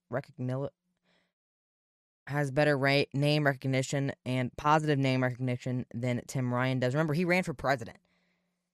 has 2.26 2.50
better 2.50 3.06
name 3.12 3.44
recognition 3.44 4.12
and 4.24 4.56
positive 4.56 4.98
name 4.98 5.22
recognition 5.22 5.86
than 5.92 6.22
Tim 6.26 6.52
Ryan 6.52 6.78
does. 6.78 6.94
Remember, 6.94 7.14
he 7.14 7.24
ran 7.24 7.42
for 7.42 7.54
president, 7.54 7.98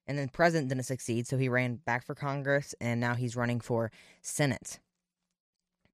and 0.07 0.19
then 0.19 0.29
president 0.29 0.69
didn't 0.69 0.85
succeed, 0.85 1.27
so 1.27 1.39
he 1.39 1.49
ran 1.49 1.77
back 1.77 2.05
for 2.05 2.15
Congress, 2.15 2.75
and 2.81 3.01
now 3.01 3.15
he's 3.15 3.37
running 3.37 3.61
for 3.61 3.91
Senate 4.21 4.79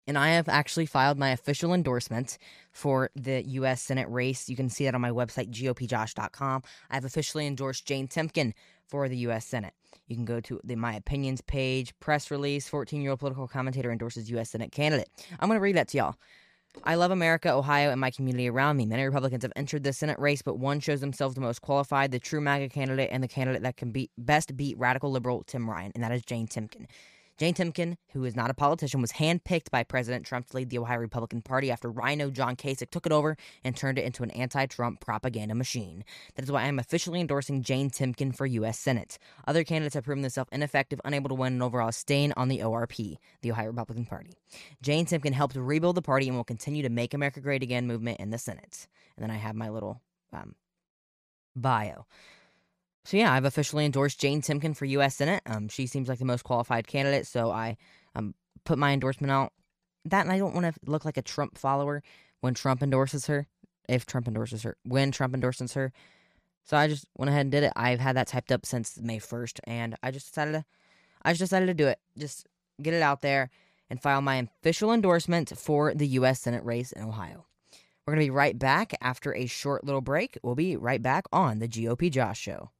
and 0.06 0.18
I 0.18 0.30
have 0.30 0.48
actually 0.48 0.86
filed 0.86 1.18
my 1.18 1.30
official 1.30 1.72
endorsement 1.72 2.38
for 2.70 3.10
the 3.14 3.42
U.S. 3.42 3.82
Senate 3.82 4.08
race. 4.10 4.48
You 4.48 4.56
can 4.56 4.68
see 4.68 4.84
that 4.84 4.94
on 4.94 5.00
my 5.00 5.10
website, 5.10 5.50
gopjosh.com. 5.50 6.62
I 6.90 6.94
have 6.94 7.04
officially 7.04 7.46
endorsed 7.46 7.86
Jane 7.86 8.08
Timken 8.08 8.52
for 8.86 9.08
the 9.08 9.16
U.S. 9.18 9.46
Senate. 9.46 9.74
You 10.06 10.16
can 10.16 10.24
go 10.24 10.40
to 10.40 10.60
the 10.64 10.76
My 10.76 10.94
Opinions 10.94 11.40
page, 11.40 11.98
press 12.00 12.30
release, 12.30 12.68
14 12.68 13.00
year 13.02 13.10
old 13.10 13.20
political 13.20 13.48
commentator 13.48 13.90
endorses 13.90 14.30
U.S. 14.30 14.50
Senate 14.50 14.72
candidate. 14.72 15.08
I'm 15.40 15.48
going 15.48 15.58
to 15.58 15.62
read 15.62 15.76
that 15.76 15.88
to 15.88 15.98
y'all. 15.98 16.16
I 16.84 16.94
love 16.94 17.10
America, 17.10 17.52
Ohio, 17.52 17.90
and 17.90 18.00
my 18.00 18.10
community 18.10 18.48
around 18.48 18.78
me. 18.78 18.86
Many 18.86 19.04
Republicans 19.04 19.42
have 19.42 19.52
entered 19.56 19.84
the 19.84 19.92
Senate 19.92 20.18
race, 20.18 20.42
but 20.42 20.58
one 20.58 20.80
shows 20.80 21.00
themselves 21.00 21.34
the 21.34 21.40
most 21.40 21.60
qualified, 21.60 22.12
the 22.12 22.18
true 22.18 22.40
MAGA 22.40 22.70
candidate, 22.70 23.10
and 23.12 23.22
the 23.22 23.28
candidate 23.28 23.62
that 23.62 23.76
can 23.76 23.92
beat, 23.92 24.10
best 24.16 24.56
beat 24.56 24.78
radical 24.78 25.10
liberal 25.10 25.44
Tim 25.46 25.68
Ryan, 25.68 25.92
and 25.94 26.02
that 26.02 26.12
is 26.12 26.22
Jane 26.24 26.48
Timken. 26.48 26.86
Jane 27.38 27.54
Timken, 27.54 27.96
who 28.12 28.24
is 28.24 28.36
not 28.36 28.50
a 28.50 28.54
politician, 28.54 29.00
was 29.00 29.12
handpicked 29.12 29.70
by 29.70 29.82
President 29.82 30.26
Trump 30.26 30.48
to 30.48 30.56
lead 30.56 30.70
the 30.70 30.78
Ohio 30.78 30.98
Republican 30.98 31.42
Party 31.42 31.70
after 31.70 31.90
RINO 31.90 32.30
John 32.30 32.56
Kasich 32.56 32.90
took 32.90 33.06
it 33.06 33.12
over 33.12 33.36
and 33.64 33.76
turned 33.76 33.98
it 33.98 34.04
into 34.04 34.22
an 34.22 34.30
anti 34.30 34.66
Trump 34.66 35.00
propaganda 35.00 35.54
machine. 35.54 36.04
That 36.34 36.44
is 36.44 36.52
why 36.52 36.62
I 36.62 36.66
am 36.66 36.78
officially 36.78 37.20
endorsing 37.20 37.62
Jane 37.62 37.90
Timken 37.90 38.36
for 38.36 38.46
U.S. 38.46 38.78
Senate. 38.78 39.18
Other 39.46 39.64
candidates 39.64 39.94
have 39.94 40.04
proven 40.04 40.22
themselves 40.22 40.50
ineffective, 40.52 41.00
unable 41.04 41.28
to 41.30 41.34
win 41.34 41.54
an 41.54 41.62
overall 41.62 41.92
stain 41.92 42.32
on 42.36 42.48
the 42.48 42.58
ORP, 42.58 43.16
the 43.40 43.50
Ohio 43.50 43.68
Republican 43.68 44.04
Party. 44.04 44.34
Jane 44.82 45.06
Timken 45.06 45.32
helped 45.32 45.56
rebuild 45.56 45.96
the 45.96 46.02
party 46.02 46.28
and 46.28 46.36
will 46.36 46.44
continue 46.44 46.82
to 46.82 46.90
make 46.90 47.14
America 47.14 47.40
great 47.40 47.62
again 47.62 47.86
movement 47.86 48.20
in 48.20 48.30
the 48.30 48.38
Senate. 48.38 48.86
And 49.16 49.22
then 49.22 49.30
I 49.30 49.36
have 49.36 49.54
my 49.54 49.70
little 49.70 50.00
um, 50.32 50.54
bio. 51.56 52.06
So 53.04 53.16
yeah, 53.16 53.32
I've 53.32 53.44
officially 53.44 53.84
endorsed 53.84 54.20
Jane 54.20 54.42
Timken 54.42 54.76
for 54.76 54.84
U.S. 54.84 55.16
Senate. 55.16 55.42
Um, 55.46 55.68
she 55.68 55.86
seems 55.86 56.08
like 56.08 56.18
the 56.18 56.24
most 56.24 56.44
qualified 56.44 56.86
candidate, 56.86 57.26
so 57.26 57.50
I 57.50 57.76
um 58.14 58.34
put 58.64 58.78
my 58.78 58.92
endorsement 58.92 59.30
out. 59.30 59.52
That 60.04 60.22
and 60.22 60.32
I 60.32 60.38
don't 60.38 60.54
want 60.54 60.66
to 60.66 60.90
look 60.90 61.04
like 61.04 61.16
a 61.16 61.22
Trump 61.22 61.58
follower 61.58 62.02
when 62.40 62.54
Trump 62.54 62.82
endorses 62.82 63.26
her. 63.26 63.46
If 63.88 64.06
Trump 64.06 64.28
endorses 64.28 64.62
her, 64.62 64.76
when 64.84 65.10
Trump 65.10 65.34
endorses 65.34 65.74
her, 65.74 65.92
so 66.64 66.76
I 66.76 66.86
just 66.86 67.06
went 67.16 67.28
ahead 67.28 67.42
and 67.42 67.50
did 67.52 67.64
it. 67.64 67.72
I've 67.74 68.00
had 68.00 68.16
that 68.16 68.28
typed 68.28 68.52
up 68.52 68.64
since 68.64 68.98
May 69.00 69.18
first, 69.18 69.60
and 69.64 69.96
I 70.02 70.10
just 70.10 70.28
decided 70.28 70.52
to, 70.52 70.64
I 71.22 71.32
just 71.32 71.40
decided 71.40 71.66
to 71.66 71.74
do 71.74 71.88
it. 71.88 71.98
Just 72.16 72.46
get 72.80 72.94
it 72.94 73.02
out 73.02 73.22
there 73.22 73.50
and 73.90 74.00
file 74.00 74.22
my 74.22 74.36
official 74.36 74.92
endorsement 74.92 75.52
for 75.56 75.92
the 75.94 76.06
U.S. 76.08 76.40
Senate 76.40 76.64
race 76.64 76.92
in 76.92 77.02
Ohio. 77.02 77.46
We're 78.06 78.14
gonna 78.14 78.24
be 78.24 78.30
right 78.30 78.58
back 78.58 78.94
after 79.00 79.34
a 79.34 79.46
short 79.46 79.84
little 79.84 80.00
break. 80.00 80.38
We'll 80.42 80.54
be 80.54 80.76
right 80.76 81.02
back 81.02 81.26
on 81.32 81.58
the 81.58 81.68
GOP 81.68 82.10
Josh 82.10 82.40
Show. 82.40 82.70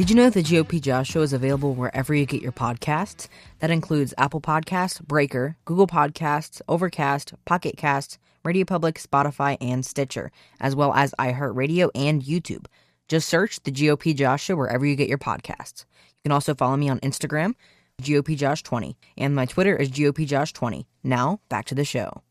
Did 0.00 0.08
you 0.08 0.16
know 0.16 0.30
the 0.30 0.42
GOP 0.42 0.80
Josh 0.80 1.10
Show 1.10 1.20
is 1.20 1.34
available 1.34 1.74
wherever 1.74 2.14
you 2.14 2.24
get 2.24 2.40
your 2.40 2.52
podcasts? 2.52 3.28
That 3.58 3.70
includes 3.70 4.14
Apple 4.16 4.40
Podcasts, 4.40 5.06
Breaker, 5.06 5.58
Google 5.66 5.86
Podcasts, 5.86 6.62
Overcast, 6.66 7.34
Pocket 7.44 7.76
Casts, 7.76 8.18
Radio 8.42 8.64
Public, 8.64 8.98
Spotify, 8.98 9.58
and 9.60 9.84
Stitcher, 9.84 10.32
as 10.58 10.74
well 10.74 10.94
as 10.94 11.12
iHeartRadio 11.18 11.90
and 11.94 12.22
YouTube. 12.22 12.64
Just 13.08 13.28
search 13.28 13.62
the 13.62 13.70
GOP 13.70 14.16
Josh 14.16 14.44
Show 14.44 14.56
wherever 14.56 14.86
you 14.86 14.96
get 14.96 15.10
your 15.10 15.18
podcasts. 15.18 15.84
You 16.14 16.22
can 16.22 16.32
also 16.32 16.54
follow 16.54 16.78
me 16.78 16.88
on 16.88 16.98
Instagram, 17.00 17.52
GOP 18.00 18.38
Josh 18.38 18.62
20 18.62 18.96
and 19.18 19.34
my 19.34 19.44
Twitter 19.44 19.76
is 19.76 19.90
GOP 19.90 20.26
Josh 20.26 20.54
20 20.54 20.86
Now, 21.04 21.40
back 21.50 21.66
to 21.66 21.74
the 21.74 21.84
show. 21.84 22.22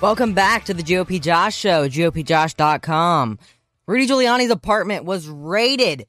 Welcome 0.00 0.32
back 0.32 0.64
to 0.64 0.72
the 0.72 0.82
GOP 0.82 1.20
Josh 1.20 1.54
Show, 1.54 1.86
GOPJosh.com. 1.90 3.38
Rudy 3.86 4.06
Giuliani's 4.06 4.50
apartment 4.50 5.04
was 5.04 5.28
raided. 5.28 6.06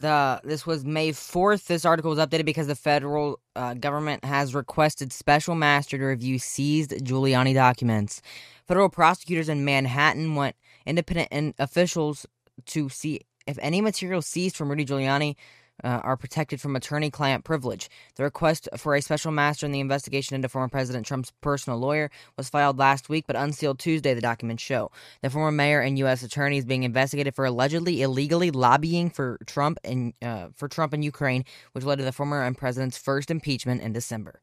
The 0.00 0.40
this 0.44 0.66
was 0.66 0.84
May 0.84 1.12
4th. 1.12 1.66
This 1.66 1.84
article 1.84 2.10
was 2.10 2.18
updated 2.18 2.46
because 2.46 2.66
the 2.66 2.74
federal 2.74 3.38
uh, 3.54 3.74
government 3.74 4.24
has 4.24 4.54
requested 4.54 5.12
special 5.12 5.54
master 5.54 5.98
to 5.98 6.04
review 6.04 6.38
seized 6.38 6.92
Giuliani 6.92 7.52
documents. 7.52 8.22
Federal 8.66 8.88
prosecutors 8.88 9.48
in 9.48 9.64
Manhattan 9.64 10.34
want 10.34 10.56
independent 10.86 11.54
officials 11.58 12.26
to 12.66 12.88
see 12.88 13.20
if 13.46 13.58
any 13.60 13.80
material 13.82 14.22
seized 14.22 14.56
from 14.56 14.70
Rudy 14.70 14.86
Giuliani 14.86 15.36
uh, 15.84 16.00
are 16.02 16.16
protected 16.16 16.60
from 16.60 16.76
attorney 16.76 17.10
client 17.10 17.44
privilege. 17.44 17.88
The 18.16 18.24
request 18.24 18.68
for 18.76 18.94
a 18.94 19.02
special 19.02 19.32
master 19.32 19.66
in 19.66 19.72
the 19.72 19.80
investigation 19.80 20.34
into 20.34 20.48
former 20.48 20.68
President 20.68 21.06
Trump's 21.06 21.32
personal 21.40 21.78
lawyer 21.78 22.10
was 22.36 22.48
filed 22.48 22.78
last 22.78 23.08
week, 23.08 23.24
but 23.26 23.36
unsealed 23.36 23.78
Tuesday, 23.78 24.14
the 24.14 24.20
documents 24.20 24.62
show. 24.62 24.90
The 25.22 25.30
former 25.30 25.52
mayor 25.52 25.80
and 25.80 25.98
U.S. 25.98 26.22
attorney 26.22 26.58
is 26.58 26.64
being 26.64 26.82
investigated 26.82 27.34
for 27.34 27.44
allegedly 27.44 28.02
illegally 28.02 28.50
lobbying 28.50 29.10
for 29.10 29.38
Trump 29.46 29.78
and 29.84 30.14
uh, 30.22 30.48
for 30.54 30.68
Trump 30.68 30.94
in 30.94 31.02
Ukraine, 31.02 31.44
which 31.72 31.84
led 31.84 31.98
to 31.98 32.04
the 32.04 32.12
former 32.12 32.52
president's 32.54 32.98
first 32.98 33.30
impeachment 33.30 33.82
in 33.82 33.92
December. 33.92 34.40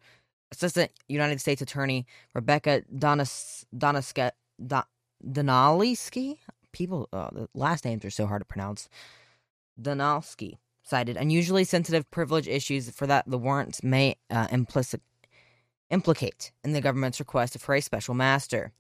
Assistant 0.51 0.91
United 1.07 1.41
States 1.41 1.61
Attorney 1.61 2.05
Rebecca 2.33 2.83
Donis, 2.93 3.65
Doniske, 3.75 4.31
Don, 4.65 4.83
Donaliski? 5.25 6.37
People, 6.71 7.07
uh, 7.13 7.29
the 7.31 7.49
last 7.53 7.85
names 7.85 8.03
are 8.05 8.09
so 8.09 8.25
hard 8.25 8.41
to 8.41 8.45
pronounce. 8.45 8.89
Donalski 9.81 10.59
cited 10.85 11.17
unusually 11.17 11.63
sensitive 11.63 12.09
privilege 12.11 12.47
issues 12.47 12.89
for 12.91 13.07
that 13.07 13.25
the 13.27 13.37
warrants 13.37 13.83
may 13.83 14.15
uh, 14.29 14.47
implicit, 14.51 15.01
implicate 15.89 16.51
in 16.63 16.73
the 16.73 16.81
government's 16.81 17.19
request 17.19 17.59
for 17.59 17.75
a 17.75 17.81
special 17.81 18.13
master. 18.13 18.71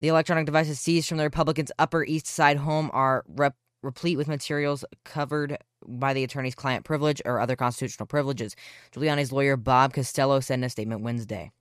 The 0.00 0.08
electronic 0.08 0.46
devices 0.46 0.80
seized 0.80 1.08
from 1.08 1.18
the 1.18 1.24
Republicans' 1.24 1.72
Upper 1.78 2.04
East 2.04 2.26
Side 2.26 2.58
home 2.58 2.90
are 2.92 3.24
rep- 3.28 3.56
replete 3.82 4.18
with 4.18 4.28
materials 4.28 4.84
covered 5.04 5.58
by 5.86 6.12
the 6.12 6.24
attorney's 6.24 6.54
client 6.54 6.84
privilege 6.84 7.22
or 7.24 7.40
other 7.40 7.56
constitutional 7.56 8.06
privileges. 8.06 8.56
Giuliani's 8.92 9.32
lawyer 9.32 9.56
Bob 9.56 9.92
Costello 9.92 10.40
said 10.40 10.58
in 10.58 10.64
a 10.64 10.70
statement 10.70 11.02
Wednesday. 11.02 11.52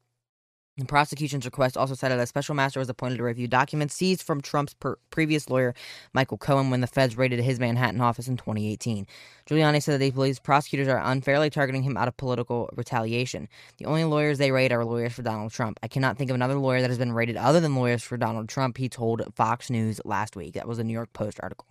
The 0.77 0.83
prosecution's 0.83 1.45
request 1.45 1.77
also 1.77 1.95
cited 1.95 2.19
that 2.19 2.23
a 2.23 2.27
special 2.27 2.53
master 2.53 2.79
was 2.81 2.89
appointed 2.89 3.17
to 3.17 3.23
review 3.23 3.47
documents 3.47 3.95
seized 3.95 4.21
from 4.21 4.41
Trump's 4.41 4.73
per- 4.73 4.97
previous 5.09 5.49
lawyer, 5.49 5.73
Michael 6.11 6.37
Cohen, 6.37 6.69
when 6.69 6.81
the 6.81 6.87
feds 6.87 7.15
raided 7.15 7.39
his 7.39 7.61
Manhattan 7.61 8.01
office 8.01 8.27
in 8.27 8.35
2018. 8.35 9.07
Giuliani 9.49 9.81
said 9.81 10.01
that 10.01 10.03
he 10.03 10.11
believes 10.11 10.37
prosecutors 10.37 10.89
are 10.89 10.99
unfairly 11.01 11.49
targeting 11.49 11.83
him 11.83 11.95
out 11.95 12.09
of 12.09 12.17
political 12.17 12.69
retaliation. 12.75 13.47
The 13.77 13.85
only 13.85 14.03
lawyers 14.03 14.37
they 14.37 14.51
raid 14.51 14.73
are 14.73 14.83
lawyers 14.83 15.13
for 15.13 15.21
Donald 15.21 15.53
Trump. 15.53 15.79
I 15.81 15.87
cannot 15.87 16.17
think 16.17 16.29
of 16.29 16.35
another 16.35 16.55
lawyer 16.55 16.81
that 16.81 16.89
has 16.89 16.99
been 16.99 17.13
raided 17.13 17.37
other 17.37 17.61
than 17.61 17.75
lawyers 17.75 18.03
for 18.03 18.17
Donald 18.17 18.49
Trump, 18.49 18.77
he 18.77 18.89
told 18.89 19.23
Fox 19.33 19.69
News 19.69 20.01
last 20.03 20.35
week. 20.35 20.55
That 20.55 20.67
was 20.67 20.77
a 20.77 20.83
New 20.83 20.93
York 20.93 21.13
Post 21.13 21.39
article. 21.41 21.67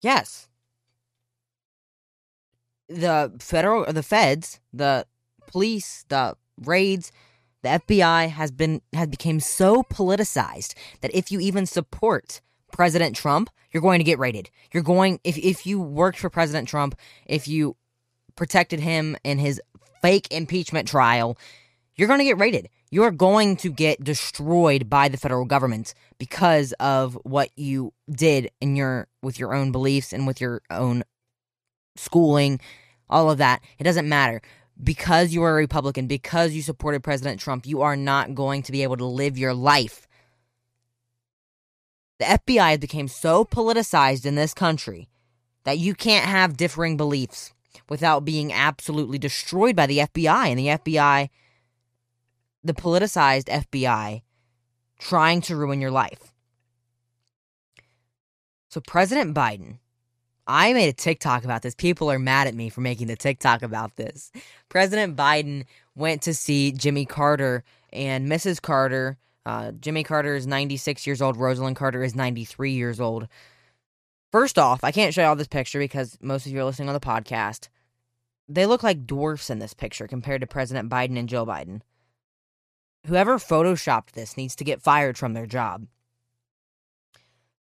Yes. 0.00 0.48
The 2.88 3.34
federal, 3.38 3.92
the 3.92 4.02
feds, 4.02 4.60
the 4.72 5.06
police, 5.46 6.06
the 6.08 6.36
raids, 6.64 7.12
the 7.62 7.68
FBI 7.68 8.28
has 8.30 8.50
been 8.50 8.80
has 8.92 9.08
become 9.08 9.40
so 9.40 9.82
politicized 9.82 10.74
that 11.00 11.14
if 11.14 11.32
you 11.32 11.40
even 11.40 11.66
support 11.66 12.40
President 12.72 13.16
Trump, 13.16 13.50
you're 13.72 13.82
going 13.82 13.98
to 13.98 14.04
get 14.04 14.18
raided. 14.18 14.50
You're 14.72 14.82
going 14.82 15.20
if 15.24 15.36
if 15.38 15.66
you 15.66 15.80
worked 15.80 16.18
for 16.18 16.30
President 16.30 16.68
Trump, 16.68 16.96
if 17.26 17.48
you 17.48 17.76
protected 18.36 18.80
him 18.80 19.16
in 19.24 19.38
his 19.38 19.60
fake 20.02 20.28
impeachment 20.30 20.86
trial, 20.86 21.36
you're 21.96 22.08
going 22.08 22.20
to 22.20 22.24
get 22.24 22.38
raided. 22.38 22.68
You're 22.90 23.10
going 23.10 23.56
to 23.56 23.70
get 23.70 24.04
destroyed 24.04 24.88
by 24.88 25.08
the 25.08 25.16
federal 25.16 25.44
government 25.44 25.92
because 26.18 26.72
of 26.74 27.18
what 27.24 27.50
you 27.56 27.92
did 28.08 28.50
in 28.60 28.76
your 28.76 29.08
with 29.22 29.38
your 29.38 29.54
own 29.54 29.72
beliefs 29.72 30.12
and 30.12 30.26
with 30.26 30.40
your 30.40 30.62
own 30.70 31.02
schooling, 31.96 32.60
all 33.08 33.30
of 33.30 33.38
that. 33.38 33.60
It 33.78 33.84
doesn't 33.84 34.08
matter. 34.08 34.40
Because 34.82 35.32
you 35.32 35.42
are 35.42 35.52
a 35.52 35.54
Republican, 35.54 36.06
because 36.06 36.52
you 36.52 36.62
supported 36.62 37.02
President 37.02 37.40
Trump, 37.40 37.66
you 37.66 37.82
are 37.82 37.96
not 37.96 38.34
going 38.34 38.62
to 38.62 38.72
be 38.72 38.82
able 38.82 38.96
to 38.98 39.06
live 39.06 39.38
your 39.38 39.54
life. 39.54 40.06
The 42.18 42.26
FBI 42.26 42.80
became 42.80 43.08
so 43.08 43.44
politicized 43.44 44.26
in 44.26 44.34
this 44.34 44.54
country 44.54 45.08
that 45.64 45.78
you 45.78 45.94
can't 45.94 46.26
have 46.26 46.56
differing 46.56 46.96
beliefs 46.96 47.52
without 47.88 48.24
being 48.24 48.52
absolutely 48.52 49.18
destroyed 49.18 49.76
by 49.76 49.86
the 49.86 49.98
FBI. 49.98 50.46
And 50.48 50.58
the 50.58 50.68
FBI, 50.68 51.28
the 52.62 52.74
politicized 52.74 53.46
FBI, 53.46 54.22
trying 54.98 55.40
to 55.42 55.56
ruin 55.56 55.80
your 55.80 55.90
life. 55.90 56.32
So, 58.68 58.80
President 58.80 59.34
Biden 59.34 59.78
I 60.46 60.72
made 60.72 60.88
a 60.88 60.92
TikTok 60.92 61.44
about 61.44 61.62
this. 61.62 61.74
People 61.74 62.10
are 62.10 62.18
mad 62.18 62.46
at 62.46 62.54
me 62.54 62.68
for 62.68 62.80
making 62.80 63.08
the 63.08 63.16
TikTok 63.16 63.62
about 63.62 63.96
this. 63.96 64.30
President 64.68 65.16
Biden 65.16 65.64
went 65.94 66.22
to 66.22 66.34
see 66.34 66.72
Jimmy 66.72 67.04
Carter 67.04 67.64
and 67.92 68.28
Mrs. 68.28 68.62
Carter. 68.62 69.18
Uh, 69.44 69.72
Jimmy 69.72 70.04
Carter 70.04 70.34
is 70.36 70.46
96 70.46 71.06
years 71.06 71.20
old. 71.20 71.36
Rosalynn 71.36 71.74
Carter 71.74 72.02
is 72.02 72.14
93 72.14 72.72
years 72.72 73.00
old. 73.00 73.26
First 74.32 74.58
off, 74.58 74.84
I 74.84 74.92
can't 74.92 75.14
show 75.14 75.22
you 75.22 75.28
all 75.28 75.36
this 75.36 75.48
picture 75.48 75.78
because 75.78 76.18
most 76.20 76.46
of 76.46 76.52
you 76.52 76.60
are 76.60 76.64
listening 76.64 76.88
on 76.88 76.94
the 76.94 77.00
podcast. 77.00 77.68
They 78.48 78.66
look 78.66 78.82
like 78.82 79.06
dwarfs 79.06 79.50
in 79.50 79.58
this 79.58 79.74
picture 79.74 80.06
compared 80.06 80.40
to 80.42 80.46
President 80.46 80.88
Biden 80.88 81.18
and 81.18 81.28
Joe 81.28 81.46
Biden. 81.46 81.80
Whoever 83.06 83.38
photoshopped 83.38 84.12
this 84.12 84.36
needs 84.36 84.54
to 84.56 84.64
get 84.64 84.82
fired 84.82 85.16
from 85.16 85.32
their 85.32 85.46
job. 85.46 85.86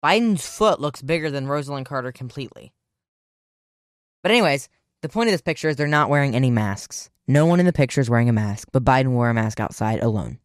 Biden's 0.02 0.46
foot 0.46 0.80
looks 0.80 1.00
bigger 1.00 1.30
than 1.30 1.46
Rosalynn 1.46 1.84
Carter 1.84 2.10
completely. 2.10 2.72
But, 4.22 4.32
anyways, 4.32 4.68
the 5.00 5.08
point 5.08 5.28
of 5.28 5.32
this 5.32 5.40
picture 5.40 5.68
is 5.68 5.76
they're 5.76 5.86
not 5.86 6.10
wearing 6.10 6.34
any 6.34 6.50
masks. 6.50 7.10
No 7.28 7.46
one 7.46 7.60
in 7.60 7.66
the 7.66 7.72
picture 7.72 8.00
is 8.00 8.10
wearing 8.10 8.28
a 8.28 8.32
mask, 8.32 8.68
but 8.72 8.84
Biden 8.84 9.10
wore 9.10 9.30
a 9.30 9.34
mask 9.34 9.60
outside 9.60 10.00
alone. 10.00 10.38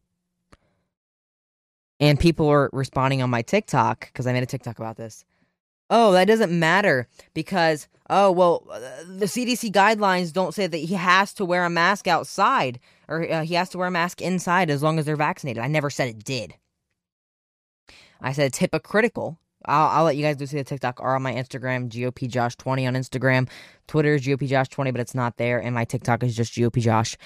And 2.00 2.20
people 2.20 2.48
are 2.48 2.70
responding 2.72 3.22
on 3.22 3.30
my 3.30 3.42
TikTok 3.42 4.06
because 4.06 4.26
I 4.26 4.32
made 4.32 4.44
a 4.44 4.46
TikTok 4.46 4.78
about 4.78 4.96
this. 4.96 5.24
Oh, 5.90 6.12
that 6.12 6.26
doesn't 6.26 6.56
matter 6.56 7.08
because, 7.34 7.88
oh, 8.10 8.30
well, 8.30 8.64
the 9.06 9.26
CDC 9.26 9.72
guidelines 9.72 10.32
don't 10.32 10.54
say 10.54 10.66
that 10.66 10.76
he 10.76 10.94
has 10.94 11.32
to 11.34 11.44
wear 11.44 11.64
a 11.64 11.70
mask 11.70 12.06
outside 12.06 12.78
or 13.08 13.28
uh, 13.28 13.42
he 13.42 13.54
has 13.54 13.70
to 13.70 13.78
wear 13.78 13.88
a 13.88 13.90
mask 13.90 14.20
inside 14.20 14.70
as 14.70 14.82
long 14.82 14.98
as 14.98 15.06
they're 15.06 15.16
vaccinated. 15.16 15.62
I 15.62 15.66
never 15.66 15.88
said 15.90 16.08
it 16.08 16.22
did. 16.22 16.54
I 18.20 18.32
said 18.32 18.46
it's 18.46 18.58
hypocritical 18.58 19.38
I'll, 19.68 19.88
I'll 19.88 20.04
let 20.04 20.16
you 20.16 20.22
guys 20.22 20.36
do 20.36 20.46
see 20.46 20.56
the 20.56 20.64
TikTok 20.64 21.00
or 21.00 21.14
on 21.14 21.22
my 21.22 21.32
Instagram, 21.34 21.88
GOP 21.88 22.28
Josh 22.28 22.56
20 22.56 22.86
on 22.86 22.94
Instagram. 22.94 23.48
Twitter 23.86 24.14
is 24.14 24.22
GOP 24.26 24.48
Josh 24.48 24.68
20, 24.68 24.90
but 24.90 25.00
it's 25.00 25.14
not 25.14 25.36
there. 25.36 25.60
And 25.60 25.74
my 25.74 25.84
TikTok 25.84 26.22
is 26.22 26.34
just 26.34 26.54
GOP 26.54 26.80
Josh. 26.80 27.16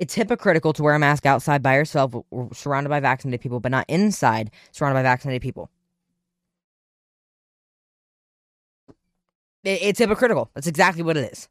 It's 0.00 0.14
hypocritical 0.14 0.72
to 0.72 0.82
wear 0.82 0.94
a 0.94 0.98
mask 0.98 1.26
outside 1.26 1.62
by 1.62 1.76
yourself, 1.76 2.14
surrounded 2.52 2.88
by 2.88 3.00
vaccinated 3.00 3.40
people, 3.40 3.60
but 3.60 3.70
not 3.70 3.84
inside, 3.88 4.50
surrounded 4.72 4.98
by 4.98 5.02
vaccinated 5.02 5.42
people. 5.42 5.70
It's 9.62 9.98
hypocritical. 9.98 10.50
That's 10.54 10.66
exactly 10.66 11.02
what 11.02 11.18
it 11.18 11.30
is. 11.32 11.48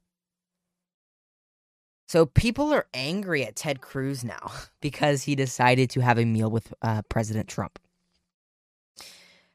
So 2.07 2.25
people 2.25 2.73
are 2.73 2.87
angry 2.91 3.45
at 3.45 3.55
Ted 3.55 3.81
Cruz 3.81 4.23
now 4.23 4.51
because 4.81 5.23
he 5.23 5.35
decided 5.35 5.91
to 5.91 6.01
have 6.01 6.17
a 6.17 6.25
meal 6.25 6.49
with 6.49 6.73
uh, 6.81 7.03
President 7.03 7.47
Trump 7.47 7.77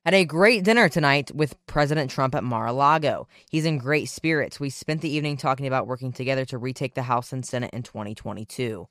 had 0.05 0.14
a 0.14 0.25
great 0.27 0.64
dinner 0.64 0.88
tonight 0.90 1.31
with 1.35 1.57
President 1.67 2.11
Trump 2.11 2.35
at 2.35 2.45
Mar 2.45 2.67
a 2.67 2.73
Lago. 2.75 3.27
He's 3.49 3.64
in 3.64 3.79
great 3.79 4.11
spirits. 4.11 4.61
We 4.61 4.69
spent 4.69 5.01
the 5.01 5.09
evening 5.09 5.38
talking 5.38 5.67
about 5.67 5.87
working 5.87 6.12
together 6.12 6.45
to 6.47 6.59
retake 6.59 6.95
the 6.95 7.05
House 7.05 7.33
and 7.33 7.45
Senate 7.45 7.71
in 7.73 7.83
2022. 7.83 8.87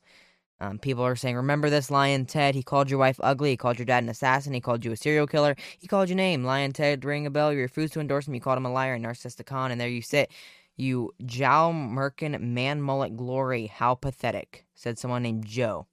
Um, 0.60 0.80
people 0.80 1.04
are 1.04 1.16
saying, 1.16 1.36
Remember 1.36 1.70
this, 1.70 1.92
Lyin' 1.92 2.26
Ted? 2.26 2.56
He 2.56 2.64
called 2.64 2.90
your 2.90 2.98
wife 2.98 3.20
ugly. 3.22 3.52
He 3.52 3.58
called 3.58 3.78
your 3.78 3.86
dad 3.86 4.02
an 4.02 4.10
assassin. 4.10 4.54
He 4.54 4.62
called 4.62 4.84
you 4.84 4.92
a 4.92 4.98
serial 4.98 5.28
killer. 5.28 5.56
He 5.78 5.88
called 5.88 6.10
your 6.10 6.16
name. 6.16 6.46
Lyin' 6.46 6.74
Ted, 6.74 7.06
ring 7.06 7.28
a 7.28 7.30
bell. 7.30 7.54
You 7.54 7.60
refused 7.60 7.94
to 7.94 8.00
endorse 8.00 8.28
him. 8.28 8.34
You 8.34 8.42
called 8.42 8.58
him 8.58 8.66
a 8.66 8.72
liar 8.72 8.96
and 8.96 9.06
narcissistic 9.06 9.46
con. 9.46 9.72
And 9.72 9.80
there 9.80 9.90
you 9.90 10.02
sit. 10.02 10.32
You 10.78 11.12
Jow 11.24 11.72
Merkin 11.72 12.40
man 12.42 12.82
mullet 12.82 13.16
glory. 13.16 13.68
How 13.68 13.94
pathetic, 13.94 14.66
said 14.74 14.98
someone 14.98 15.22
named 15.22 15.46
Joe. 15.46 15.86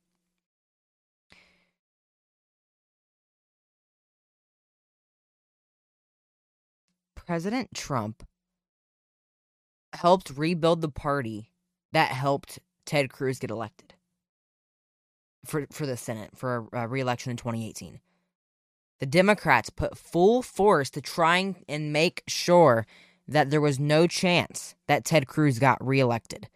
President 7.31 7.73
Trump 7.73 8.25
helped 9.93 10.33
rebuild 10.37 10.81
the 10.81 10.89
party 10.89 11.53
that 11.93 12.11
helped 12.11 12.59
Ted 12.85 13.09
Cruz 13.09 13.39
get 13.39 13.53
elected 13.53 13.95
for 15.47 15.65
for 15.71 15.87
the 15.87 15.97
Senate 15.97 16.31
for 16.35 16.67
a, 16.73 16.81
a 16.81 16.89
reelection 16.89 17.31
in 17.31 17.37
2018. 17.37 18.01
The 18.99 19.07
Democrats 19.07 19.71
put 19.71 19.97
full 19.97 20.43
force 20.43 20.91
to 20.91 21.01
trying 21.01 21.65
and 21.69 21.93
make 21.93 22.25
sure 22.27 22.85
that 23.29 23.51
there 23.51 23.61
was 23.61 23.79
no 23.79 24.09
chance 24.09 24.75
that 24.89 25.05
Ted 25.05 25.29
Cruz 25.29 25.61
got 25.61 25.79
reelected. 25.87 26.49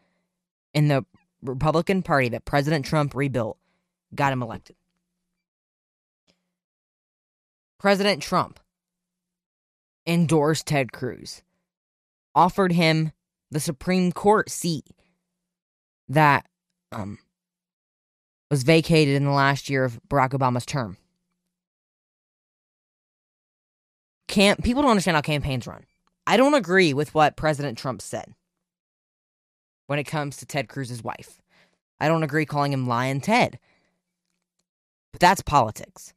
And 0.75 0.91
the 0.91 1.05
Republican 1.41 2.03
Party 2.03 2.29
that 2.31 2.47
President 2.47 2.85
Trump 2.85 3.15
rebuilt 3.15 3.59
got 4.13 4.33
him 4.33 4.43
elected. 4.43 4.75
President 7.79 8.21
Trump 8.21 8.59
endorsed 10.07 10.67
Ted 10.67 10.93
Cruz, 10.93 11.43
offered 12.35 12.73
him 12.73 13.13
the 13.51 13.61
Supreme 13.61 14.13
Court 14.13 14.51
seat 14.51 14.87
that 16.09 16.47
um, 16.93 17.19
was 18.51 18.63
vacated 18.63 19.15
in 19.15 19.25
the 19.25 19.31
last 19.31 19.69
year 19.69 19.85
of 19.85 20.01
Barack 20.09 20.31
Obama's 20.31 20.67
term. 20.67 20.97
Can't 24.29 24.63
people 24.65 24.83
don't 24.83 24.91
understand 24.91 25.17
how 25.17 25.21
campaigns 25.21 25.67
run. 25.67 25.85
I 26.27 26.37
don't 26.37 26.55
agree 26.55 26.95
with 26.95 27.15
what 27.15 27.37
President 27.37 27.77
Trump 27.77 28.01
said 28.01 28.35
when 29.87 29.99
it 29.99 30.05
comes 30.05 30.39
to 30.39 30.47
Ted 30.47 30.69
Cruz's 30.69 31.05
wife. 31.05 31.41
I 32.01 32.09
don't 32.09 32.23
agree 32.23 32.47
calling 32.47 32.73
him 32.73 32.89
Lyin' 32.89 33.21
Ted. 33.21 33.59
But 35.13 35.21
that's 35.21 35.43
politics. 35.43 36.14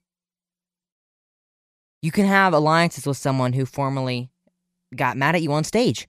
You 2.02 2.12
can 2.12 2.26
have 2.26 2.54
alliances 2.54 3.06
with 3.06 3.18
someone 3.18 3.54
who 3.54 3.66
formerly 3.66 4.30
got 4.96 5.18
mad 5.18 5.36
at 5.36 5.42
you 5.42 5.52
on 5.54 5.64
stage. 5.64 6.08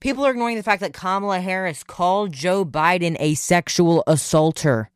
People 0.00 0.24
are 0.24 0.30
ignoring 0.30 0.56
the 0.56 0.62
fact 0.62 0.80
that 0.80 0.92
Kamala 0.92 1.40
Harris 1.40 1.82
called 1.82 2.32
Joe 2.32 2.64
Biden 2.64 3.16
a 3.18 3.34
sexual 3.34 4.04
assaulter 4.06 4.90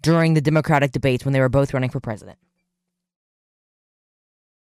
during 0.00 0.34
the 0.34 0.40
Democratic 0.40 0.92
debates 0.92 1.24
when 1.24 1.32
they 1.32 1.40
were 1.40 1.48
both 1.48 1.72
running 1.72 1.90
for 1.90 2.00
president. 2.00 2.38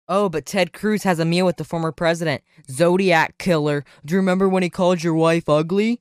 Oh, 0.08 0.28
but 0.28 0.44
Ted 0.44 0.72
Cruz 0.72 1.04
has 1.04 1.20
a 1.20 1.24
meal 1.24 1.46
with 1.46 1.56
the 1.56 1.64
former 1.64 1.92
president. 1.92 2.42
Zodiac 2.68 3.38
killer. 3.38 3.84
Do 4.04 4.14
you 4.14 4.18
remember 4.18 4.48
when 4.48 4.64
he 4.64 4.68
called 4.68 5.04
your 5.04 5.14
wife 5.14 5.48
ugly? 5.48 6.00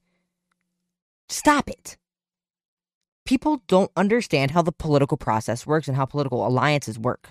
Stop 1.29 1.69
it. 1.69 1.95
People 3.23 3.61
don't 3.67 3.91
understand 3.95 4.49
how 4.49 4.63
the 4.63 4.71
political 4.71 5.15
process 5.15 5.67
works 5.67 5.87
and 5.87 5.95
how 5.95 6.05
political 6.05 6.45
alliances 6.47 6.97
work. 6.97 7.29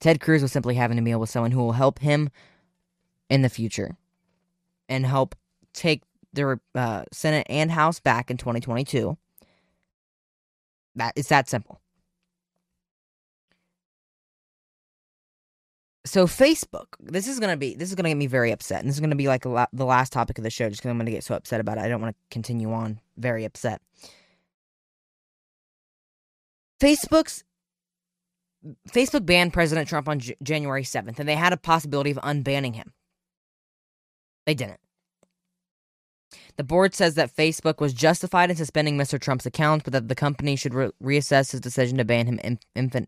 Ted 0.00 0.20
Cruz 0.20 0.42
was 0.42 0.52
simply 0.52 0.74
having 0.74 0.98
a 0.98 1.02
meal 1.02 1.18
with 1.18 1.30
someone 1.30 1.50
who 1.50 1.58
will 1.58 1.72
help 1.72 1.98
him 1.98 2.30
in 3.28 3.42
the 3.42 3.48
future 3.48 3.96
and 4.88 5.06
help 5.06 5.34
take 5.72 6.02
the 6.32 6.60
uh, 6.74 7.04
Senate 7.12 7.46
and 7.48 7.70
House 7.70 7.98
back 7.98 8.30
in 8.30 8.36
2022. 8.36 9.16
That 10.96 11.12
it's 11.16 11.28
that 11.28 11.48
simple. 11.48 11.80
So 16.06 16.26
Facebook, 16.26 16.86
this 17.00 17.26
is 17.26 17.40
gonna 17.40 17.56
be 17.56 17.74
this 17.74 17.88
is 17.88 17.96
gonna 17.96 18.10
get 18.10 18.16
me 18.16 18.28
very 18.28 18.52
upset, 18.52 18.80
and 18.80 18.88
this 18.88 18.94
is 18.94 19.00
gonna 19.00 19.16
be 19.16 19.26
like 19.26 19.44
la- 19.44 19.66
the 19.72 19.84
last 19.84 20.12
topic 20.12 20.38
of 20.38 20.44
the 20.44 20.50
show, 20.50 20.68
just 20.68 20.80
because 20.80 20.90
I'm 20.90 20.98
gonna 20.98 21.10
get 21.10 21.24
so 21.24 21.34
upset 21.34 21.60
about 21.60 21.78
it. 21.78 21.80
I 21.80 21.88
don't 21.88 22.00
want 22.00 22.14
to 22.14 22.22
continue 22.30 22.72
on 22.72 23.00
very 23.16 23.44
upset. 23.44 23.82
Facebook's 26.80 27.42
Facebook 28.90 29.26
banned 29.26 29.52
President 29.52 29.88
Trump 29.88 30.08
on 30.08 30.18
J- 30.18 30.36
January 30.42 30.82
7th, 30.82 31.18
and 31.18 31.28
they 31.28 31.34
had 31.34 31.52
a 31.52 31.56
possibility 31.56 32.10
of 32.10 32.18
unbanning 32.18 32.74
him. 32.74 32.92
They 34.46 34.54
didn't. 34.54 34.80
The 36.56 36.64
board 36.64 36.94
says 36.94 37.14
that 37.14 37.34
Facebook 37.34 37.80
was 37.80 37.92
justified 37.92 38.50
in 38.50 38.56
suspending 38.56 38.96
Mr. 38.96 39.20
Trump's 39.20 39.46
account, 39.46 39.84
but 39.84 39.92
that 39.92 40.08
the 40.08 40.14
company 40.14 40.56
should 40.56 40.74
re- 40.74 40.90
reassess 41.02 41.52
his 41.52 41.60
decision 41.60 41.98
to 41.98 42.04
ban 42.04 42.26
him 42.26 42.40
in- 42.42 42.58
infin- 42.74 43.06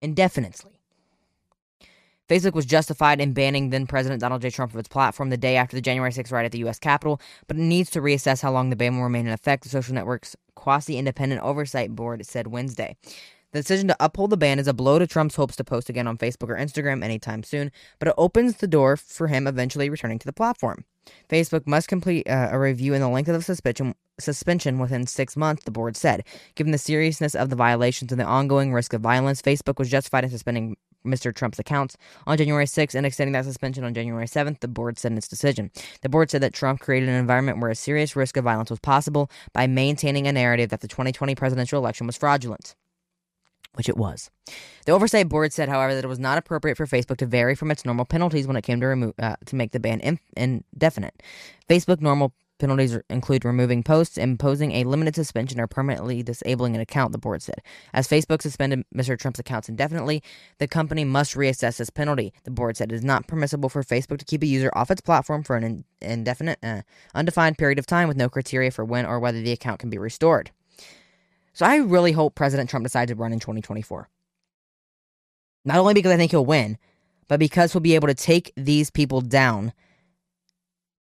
indefinitely. 0.00 0.72
Facebook 2.28 2.54
was 2.54 2.64
justified 2.64 3.20
in 3.20 3.32
banning 3.32 3.70
then 3.70 3.86
President 3.86 4.20
Donald 4.20 4.40
J. 4.42 4.48
Trump 4.50 4.70
from 4.70 4.80
its 4.80 4.88
platform 4.88 5.28
the 5.28 5.36
day 5.36 5.56
after 5.56 5.76
the 5.76 5.82
January 5.82 6.10
6th 6.10 6.32
riot 6.32 6.46
at 6.46 6.52
the 6.52 6.60
U.S. 6.60 6.78
Capitol, 6.78 7.20
but 7.46 7.56
it 7.56 7.60
needs 7.60 7.90
to 7.90 8.00
reassess 8.00 8.40
how 8.40 8.52
long 8.52 8.70
the 8.70 8.76
ban 8.76 8.96
will 8.96 9.02
remain 9.02 9.26
in 9.26 9.32
effect, 9.32 9.64
the 9.64 9.68
social 9.68 9.94
network's 9.94 10.36
quasi 10.54 10.96
independent 10.96 11.42
oversight 11.42 11.94
board 11.94 12.24
said 12.24 12.46
Wednesday. 12.46 12.96
The 13.52 13.60
decision 13.60 13.88
to 13.88 13.96
uphold 14.00 14.30
the 14.30 14.38
ban 14.38 14.58
is 14.58 14.66
a 14.66 14.72
blow 14.72 14.98
to 14.98 15.06
Trump's 15.06 15.36
hopes 15.36 15.56
to 15.56 15.64
post 15.64 15.90
again 15.90 16.06
on 16.06 16.16
Facebook 16.16 16.48
or 16.48 16.56
Instagram 16.56 17.04
anytime 17.04 17.42
soon, 17.42 17.70
but 17.98 18.08
it 18.08 18.14
opens 18.16 18.56
the 18.56 18.66
door 18.66 18.96
for 18.96 19.26
him 19.26 19.46
eventually 19.46 19.90
returning 19.90 20.18
to 20.20 20.26
the 20.26 20.32
platform. 20.32 20.86
Facebook 21.28 21.66
must 21.66 21.86
complete 21.86 22.26
uh, 22.26 22.48
a 22.50 22.58
review 22.58 22.94
in 22.94 23.02
the 23.02 23.10
length 23.10 23.28
of 23.28 23.34
the 23.34 23.42
suspension, 23.42 23.94
suspension 24.18 24.78
within 24.78 25.06
six 25.06 25.36
months, 25.36 25.64
the 25.64 25.70
board 25.70 25.98
said. 25.98 26.24
Given 26.54 26.72
the 26.72 26.78
seriousness 26.78 27.34
of 27.34 27.50
the 27.50 27.56
violations 27.56 28.10
and 28.10 28.18
the 28.18 28.24
ongoing 28.24 28.72
risk 28.72 28.94
of 28.94 29.02
violence, 29.02 29.42
Facebook 29.42 29.78
was 29.78 29.90
justified 29.90 30.24
in 30.24 30.30
suspending 30.30 30.78
Mr. 31.04 31.34
Trump's 31.34 31.58
accounts 31.58 31.98
on 32.26 32.38
January 32.38 32.64
6th 32.64 32.94
and 32.94 33.04
extending 33.04 33.32
that 33.32 33.44
suspension 33.44 33.84
on 33.84 33.92
January 33.92 34.26
7th, 34.26 34.60
the 34.60 34.68
board 34.68 34.98
said 34.98 35.12
in 35.12 35.18
its 35.18 35.28
decision. 35.28 35.70
The 36.00 36.08
board 36.08 36.30
said 36.30 36.40
that 36.40 36.54
Trump 36.54 36.80
created 36.80 37.10
an 37.10 37.16
environment 37.16 37.60
where 37.60 37.70
a 37.70 37.74
serious 37.74 38.16
risk 38.16 38.38
of 38.38 38.44
violence 38.44 38.70
was 38.70 38.80
possible 38.80 39.30
by 39.52 39.66
maintaining 39.66 40.26
a 40.26 40.32
narrative 40.32 40.70
that 40.70 40.80
the 40.80 40.88
2020 40.88 41.34
presidential 41.34 41.78
election 41.78 42.06
was 42.06 42.16
fraudulent 42.16 42.76
which 43.74 43.88
it 43.88 43.96
was. 43.96 44.30
The 44.86 44.92
oversight 44.92 45.28
board 45.28 45.52
said, 45.52 45.68
however, 45.68 45.94
that 45.94 46.04
it 46.04 46.08
was 46.08 46.18
not 46.18 46.38
appropriate 46.38 46.76
for 46.76 46.86
Facebook 46.86 47.16
to 47.18 47.26
vary 47.26 47.54
from 47.54 47.70
its 47.70 47.84
normal 47.84 48.04
penalties 48.04 48.46
when 48.46 48.56
it 48.56 48.62
came 48.62 48.80
to 48.80 48.86
remove 48.86 49.14
uh, 49.18 49.36
to 49.46 49.56
make 49.56 49.72
the 49.72 49.80
ban 49.80 50.18
indefinite. 50.36 51.22
Facebook 51.68 52.00
normal 52.00 52.34
penalties 52.62 52.96
include 53.10 53.44
removing 53.44 53.82
posts, 53.82 54.16
imposing 54.16 54.70
a 54.72 54.84
limited 54.84 55.16
suspension, 55.16 55.60
or 55.60 55.66
permanently 55.66 56.22
disabling 56.22 56.76
an 56.76 56.80
account. 56.80 57.10
The 57.10 57.18
board 57.18 57.42
said, 57.42 57.60
as 57.92 58.06
Facebook 58.06 58.40
suspended 58.40 58.84
Mr. 58.94 59.18
Trump's 59.18 59.40
accounts 59.40 59.68
indefinitely, 59.68 60.22
the 60.58 60.68
company 60.68 61.04
must 61.04 61.34
reassess 61.34 61.78
this 61.78 61.90
penalty. 61.90 62.32
The 62.44 62.52
board 62.52 62.76
said 62.76 62.92
it 62.92 62.94
is 62.94 63.04
not 63.04 63.26
permissible 63.26 63.68
for 63.68 63.82
Facebook 63.82 64.18
to 64.18 64.24
keep 64.24 64.42
a 64.42 64.46
user 64.46 64.70
off 64.74 64.92
its 64.92 65.00
platform 65.00 65.42
for 65.42 65.56
an 65.56 65.84
indefinite, 66.00 66.60
uh, 66.62 66.82
undefined 67.14 67.58
period 67.58 67.80
of 67.80 67.86
time 67.86 68.06
with 68.06 68.16
no 68.16 68.28
criteria 68.28 68.70
for 68.70 68.84
when 68.84 69.06
or 69.06 69.18
whether 69.18 69.40
the 69.40 69.52
account 69.52 69.80
can 69.80 69.90
be 69.90 69.98
restored. 69.98 70.52
So 71.52 71.66
I 71.66 71.76
really 71.76 72.12
hope 72.12 72.34
President 72.34 72.70
Trump 72.70 72.84
decides 72.84 73.10
to 73.10 73.14
run 73.14 73.32
in 73.32 73.40
2024. 73.40 74.08
Not 75.64 75.78
only 75.78 75.94
because 75.94 76.12
I 76.12 76.16
think 76.16 76.30
he'll 76.30 76.44
win, 76.44 76.78
but 77.28 77.38
because 77.38 77.72
he'll 77.72 77.80
be 77.80 77.94
able 77.94 78.08
to 78.08 78.14
take 78.14 78.52
these 78.56 78.90
people 78.90 79.20
down 79.20 79.72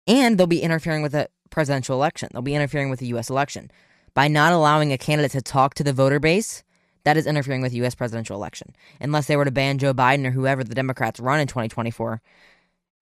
and 0.07 0.37
they'll 0.37 0.47
be 0.47 0.63
interfering 0.63 1.03
with 1.03 1.13
the 1.13 1.29
presidential 1.51 1.97
election. 1.97 2.29
They'll 2.33 2.43
be 2.43 2.55
interfering 2.55 2.91
with 2.91 3.01
the 3.01 3.07
U.S. 3.07 3.31
election. 3.31 3.71
By 4.13 4.29
not 4.29 4.53
allowing 4.53 4.93
a 4.93 4.99
candidate 4.99 5.33
to 5.33 5.43
talk 5.43 5.75
to 5.75 5.85
the 5.85 5.93
voter 5.93 6.19
base, 6.19 6.65
that 7.05 7.17
is 7.17 7.27
interfering 7.27 7.63
with 7.63 7.71
the 7.71 7.79
U.S. 7.79 7.95
presidential 7.95 8.37
election. 8.37 8.75
Unless 9.01 9.27
they 9.27 9.37
were 9.37 9.45
to 9.45 9.51
ban 9.51 9.79
Joe 9.79 9.95
Biden 9.95 10.27
or 10.27 10.31
whoever 10.31 10.65
the 10.65 10.75
Democrats 10.75 11.21
run 11.21 11.41
in 11.41 11.47
2024 11.47 12.21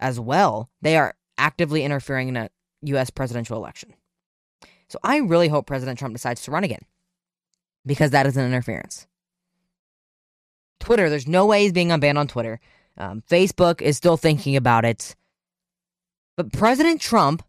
as 0.00 0.20
well, 0.20 0.68
they 0.82 0.96
are 0.96 1.14
actively 1.36 1.82
interfering 1.82 2.28
in 2.28 2.36
a 2.36 2.50
U.S. 2.82 3.10
presidential 3.10 3.56
election. 3.56 3.94
So 4.88 4.98
I 5.02 5.18
really 5.18 5.48
hope 5.48 5.66
President 5.66 5.98
Trump 5.98 6.14
decides 6.14 6.42
to 6.42 6.50
run 6.50 6.64
again 6.64 6.82
because 7.88 8.12
that 8.12 8.26
is 8.26 8.36
an 8.36 8.46
interference. 8.46 9.08
Twitter, 10.78 11.10
there's 11.10 11.26
no 11.26 11.46
way 11.46 11.62
he's 11.62 11.72
being 11.72 11.88
unbanned 11.88 12.18
on 12.18 12.28
Twitter. 12.28 12.60
Um, 12.96 13.22
Facebook 13.28 13.80
is 13.82 13.96
still 13.96 14.16
thinking 14.16 14.54
about 14.54 14.84
it. 14.84 15.16
But 16.36 16.52
President 16.52 17.00
Trump 17.00 17.42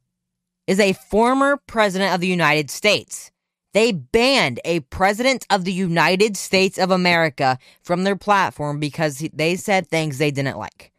is 0.65 0.79
a 0.79 0.93
former 0.93 1.57
president 1.67 2.13
of 2.13 2.21
the 2.21 2.27
United 2.27 2.71
States. 2.71 3.31
They 3.73 3.91
banned 3.91 4.59
a 4.65 4.79
president 4.79 5.45
of 5.51 5.63
the 5.63 5.73
United 5.73 6.35
States 6.35 6.79
of 6.79 6.89
America 6.89 7.59
from 7.83 8.03
their 8.03 8.15
platform 8.15 8.79
because 8.79 9.23
they 9.33 9.55
said 9.55 9.87
things 9.87 10.17
they 10.17 10.31
didn't 10.31 10.57
like. 10.57 10.91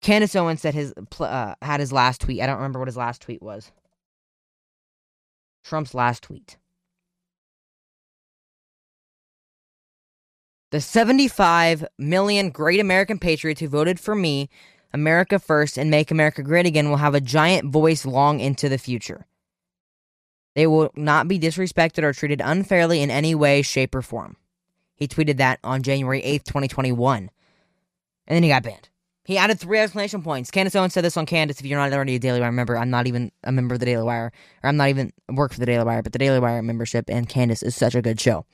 Candace 0.00 0.36
Owens 0.36 0.62
said 0.62 0.74
his 0.74 0.94
uh, 1.20 1.54
had 1.60 1.80
his 1.80 1.92
last 1.92 2.20
tweet. 2.20 2.40
I 2.40 2.46
don't 2.46 2.56
remember 2.56 2.78
what 2.78 2.88
his 2.88 2.96
last 2.96 3.20
tweet 3.20 3.42
was. 3.42 3.72
Trump's 5.64 5.92
last 5.92 6.22
tweet. 6.22 6.56
The 10.70 10.80
75 10.82 11.86
million 11.98 12.50
great 12.50 12.78
American 12.78 13.18
patriots 13.18 13.60
who 13.60 13.68
voted 13.68 13.98
for 13.98 14.14
me, 14.14 14.50
America 14.92 15.38
First, 15.38 15.78
and 15.78 15.90
Make 15.90 16.10
America 16.10 16.42
Great 16.42 16.66
Again 16.66 16.90
will 16.90 16.98
have 16.98 17.14
a 17.14 17.22
giant 17.22 17.72
voice 17.72 18.04
long 18.04 18.40
into 18.40 18.68
the 18.68 18.76
future. 18.76 19.26
They 20.54 20.66
will 20.66 20.90
not 20.94 21.26
be 21.26 21.38
disrespected 21.38 22.02
or 22.02 22.12
treated 22.12 22.42
unfairly 22.44 23.00
in 23.00 23.10
any 23.10 23.34
way, 23.34 23.62
shape, 23.62 23.94
or 23.94 24.02
form. 24.02 24.36
He 24.94 25.08
tweeted 25.08 25.38
that 25.38 25.58
on 25.64 25.82
January 25.82 26.20
8th, 26.20 26.44
2021. 26.44 27.30
And 28.26 28.36
then 28.36 28.42
he 28.42 28.48
got 28.48 28.64
banned. 28.64 28.90
He 29.24 29.38
added 29.38 29.60
three 29.60 29.78
exclamation 29.78 30.22
points. 30.22 30.50
Candace 30.50 30.74
Owens 30.74 30.92
said 30.92 31.04
this 31.04 31.16
on 31.16 31.26
Candace. 31.26 31.60
If 31.60 31.66
you're 31.66 31.78
not 31.78 31.92
already 31.92 32.16
a 32.16 32.18
Daily 32.18 32.40
Wire 32.40 32.52
member, 32.52 32.76
I'm 32.76 32.90
not 32.90 33.06
even 33.06 33.30
a 33.44 33.52
member 33.52 33.74
of 33.74 33.80
the 33.80 33.86
Daily 33.86 34.02
Wire, 34.02 34.32
or 34.62 34.68
I'm 34.68 34.76
not 34.76 34.88
even 34.88 35.12
work 35.30 35.52
for 35.52 35.60
the 35.60 35.66
Daily 35.66 35.84
Wire, 35.84 36.02
but 36.02 36.12
the 36.12 36.18
Daily 36.18 36.40
Wire 36.40 36.62
membership 36.62 37.08
and 37.08 37.28
Candace 37.28 37.62
is 37.62 37.76
such 37.76 37.94
a 37.94 38.02
good 38.02 38.20
show. 38.20 38.44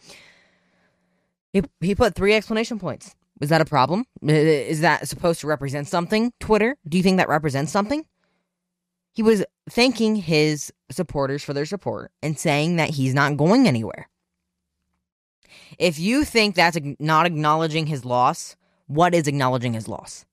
He, 1.55 1.63
he 1.81 1.95
put 1.95 2.17
three 2.17 2.35
explanation 2.35 2.79
points. 2.81 3.15
Is 3.41 3.49
that 3.49 3.61
a 3.61 3.65
problem? 3.65 4.05
Is 4.23 4.81
that 4.81 5.09
supposed 5.09 5.41
to 5.41 5.47
represent 5.47 5.89
something, 5.89 6.33
Twitter? 6.41 6.77
Do 6.87 6.97
you 6.97 7.03
think 7.03 7.17
that 7.17 7.29
represents 7.29 7.73
something? 7.73 8.05
He 9.13 9.23
was 9.23 9.45
thanking 9.71 10.17
his 10.17 10.73
supporters 10.91 11.45
for 11.45 11.53
their 11.53 11.65
support 11.65 12.11
and 12.23 12.39
saying 12.39 12.77
that 12.77 12.91
he's 12.91 13.15
not 13.15 13.37
going 13.37 13.69
anywhere. 13.69 14.09
If 15.79 15.99
you 15.99 16.25
think 16.25 16.57
that's 16.57 16.79
not 16.99 17.27
acknowledging 17.27 17.87
his 17.87 18.05
loss, 18.05 18.57
what 18.89 19.15
is 19.15 19.29
acknowledging 19.29 19.75
his 19.75 19.89
loss? 19.89 20.25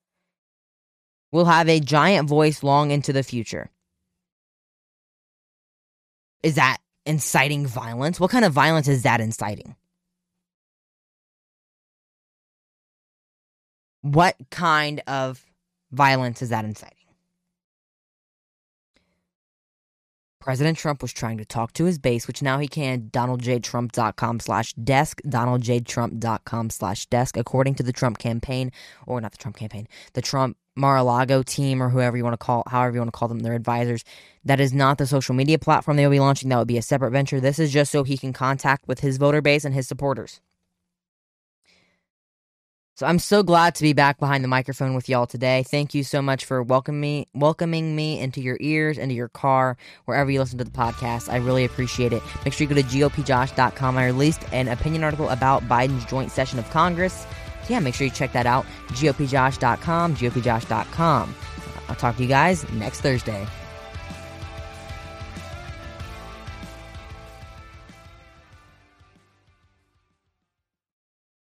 We'll 1.31 1.45
have 1.45 1.69
a 1.69 1.79
giant 1.79 2.27
voice 2.27 2.63
long 2.63 2.89
into 2.89 3.13
the 3.13 3.23
future. 3.23 3.69
Is 6.41 6.55
that 6.55 6.77
inciting 7.05 7.67
violence? 7.67 8.19
What 8.19 8.31
kind 8.31 8.43
of 8.43 8.53
violence 8.53 8.87
is 8.87 9.03
that 9.03 9.21
inciting? 9.21 9.75
What 14.01 14.35
kind 14.49 15.01
of 15.05 15.45
violence 15.91 16.41
is 16.41 16.49
that 16.49 16.65
inciting? 16.65 16.97
President 20.39 20.75
Trump 20.75 21.03
was 21.03 21.13
trying 21.13 21.37
to 21.37 21.45
talk 21.45 21.71
to 21.73 21.85
his 21.85 21.99
base, 21.99 22.25
which 22.25 22.41
now 22.41 22.57
he 22.57 22.67
can. 22.67 23.11
DonaldJTrump.com 23.11 24.39
slash 24.39 24.73
desk. 24.73 25.21
DonaldJTrump.com 25.27 26.71
slash 26.71 27.05
desk. 27.05 27.37
According 27.37 27.75
to 27.75 27.83
the 27.83 27.93
Trump 27.93 28.17
campaign, 28.17 28.71
or 29.05 29.21
not 29.21 29.33
the 29.33 29.37
Trump 29.37 29.55
campaign, 29.55 29.87
the 30.13 30.21
Trump 30.21 30.57
Mar-a-Lago 30.75 31.43
team, 31.43 31.83
or 31.83 31.89
whoever 31.89 32.17
you 32.17 32.23
want 32.23 32.33
to 32.33 32.43
call, 32.43 32.63
however 32.67 32.95
you 32.95 32.99
want 33.01 33.13
to 33.13 33.17
call 33.17 33.27
them, 33.27 33.41
their 33.41 33.53
advisors. 33.53 34.03
That 34.43 34.59
is 34.59 34.73
not 34.73 34.97
the 34.97 35.05
social 35.05 35.35
media 35.35 35.59
platform 35.59 35.95
they 35.95 36.07
will 36.07 36.11
be 36.11 36.19
launching. 36.19 36.49
That 36.49 36.57
would 36.57 36.67
be 36.67 36.79
a 36.79 36.81
separate 36.81 37.11
venture. 37.11 37.39
This 37.39 37.59
is 37.59 37.71
just 37.71 37.91
so 37.91 38.03
he 38.03 38.17
can 38.17 38.33
contact 38.33 38.87
with 38.87 39.01
his 39.01 39.17
voter 39.17 39.43
base 39.43 39.63
and 39.63 39.75
his 39.75 39.87
supporters. 39.87 40.41
So 43.01 43.07
I'm 43.07 43.17
so 43.17 43.41
glad 43.41 43.73
to 43.73 43.81
be 43.81 43.93
back 43.93 44.19
behind 44.19 44.43
the 44.43 44.47
microphone 44.47 44.93
with 44.93 45.09
y'all 45.09 45.25
today. 45.25 45.63
Thank 45.63 45.95
you 45.95 46.03
so 46.03 46.21
much 46.21 46.45
for 46.45 46.61
welcoming 46.61 47.01
me, 47.01 47.27
welcoming 47.33 47.95
me 47.95 48.19
into 48.19 48.41
your 48.41 48.57
ears, 48.59 48.99
into 48.99 49.15
your 49.15 49.27
car, 49.27 49.75
wherever 50.05 50.29
you 50.29 50.37
listen 50.37 50.59
to 50.59 50.63
the 50.63 50.69
podcast. 50.69 51.27
I 51.27 51.37
really 51.37 51.65
appreciate 51.65 52.13
it. 52.13 52.21
Make 52.45 52.53
sure 52.53 52.67
you 52.67 52.75
go 52.75 52.79
to 52.79 52.87
gopjosh.com. 52.87 53.97
I 53.97 54.05
released 54.05 54.43
an 54.51 54.67
opinion 54.67 55.03
article 55.03 55.29
about 55.29 55.63
Biden's 55.63 56.05
joint 56.05 56.29
session 56.29 56.59
of 56.59 56.69
Congress. 56.69 57.25
So 57.63 57.73
yeah, 57.73 57.79
make 57.79 57.95
sure 57.95 58.05
you 58.05 58.13
check 58.13 58.33
that 58.33 58.45
out. 58.45 58.67
gopjosh.com, 58.89 60.15
gopjosh.com. 60.15 61.35
I'll 61.89 61.95
talk 61.95 62.17
to 62.17 62.21
you 62.21 62.29
guys 62.29 62.71
next 62.73 63.01
Thursday. 63.01 63.47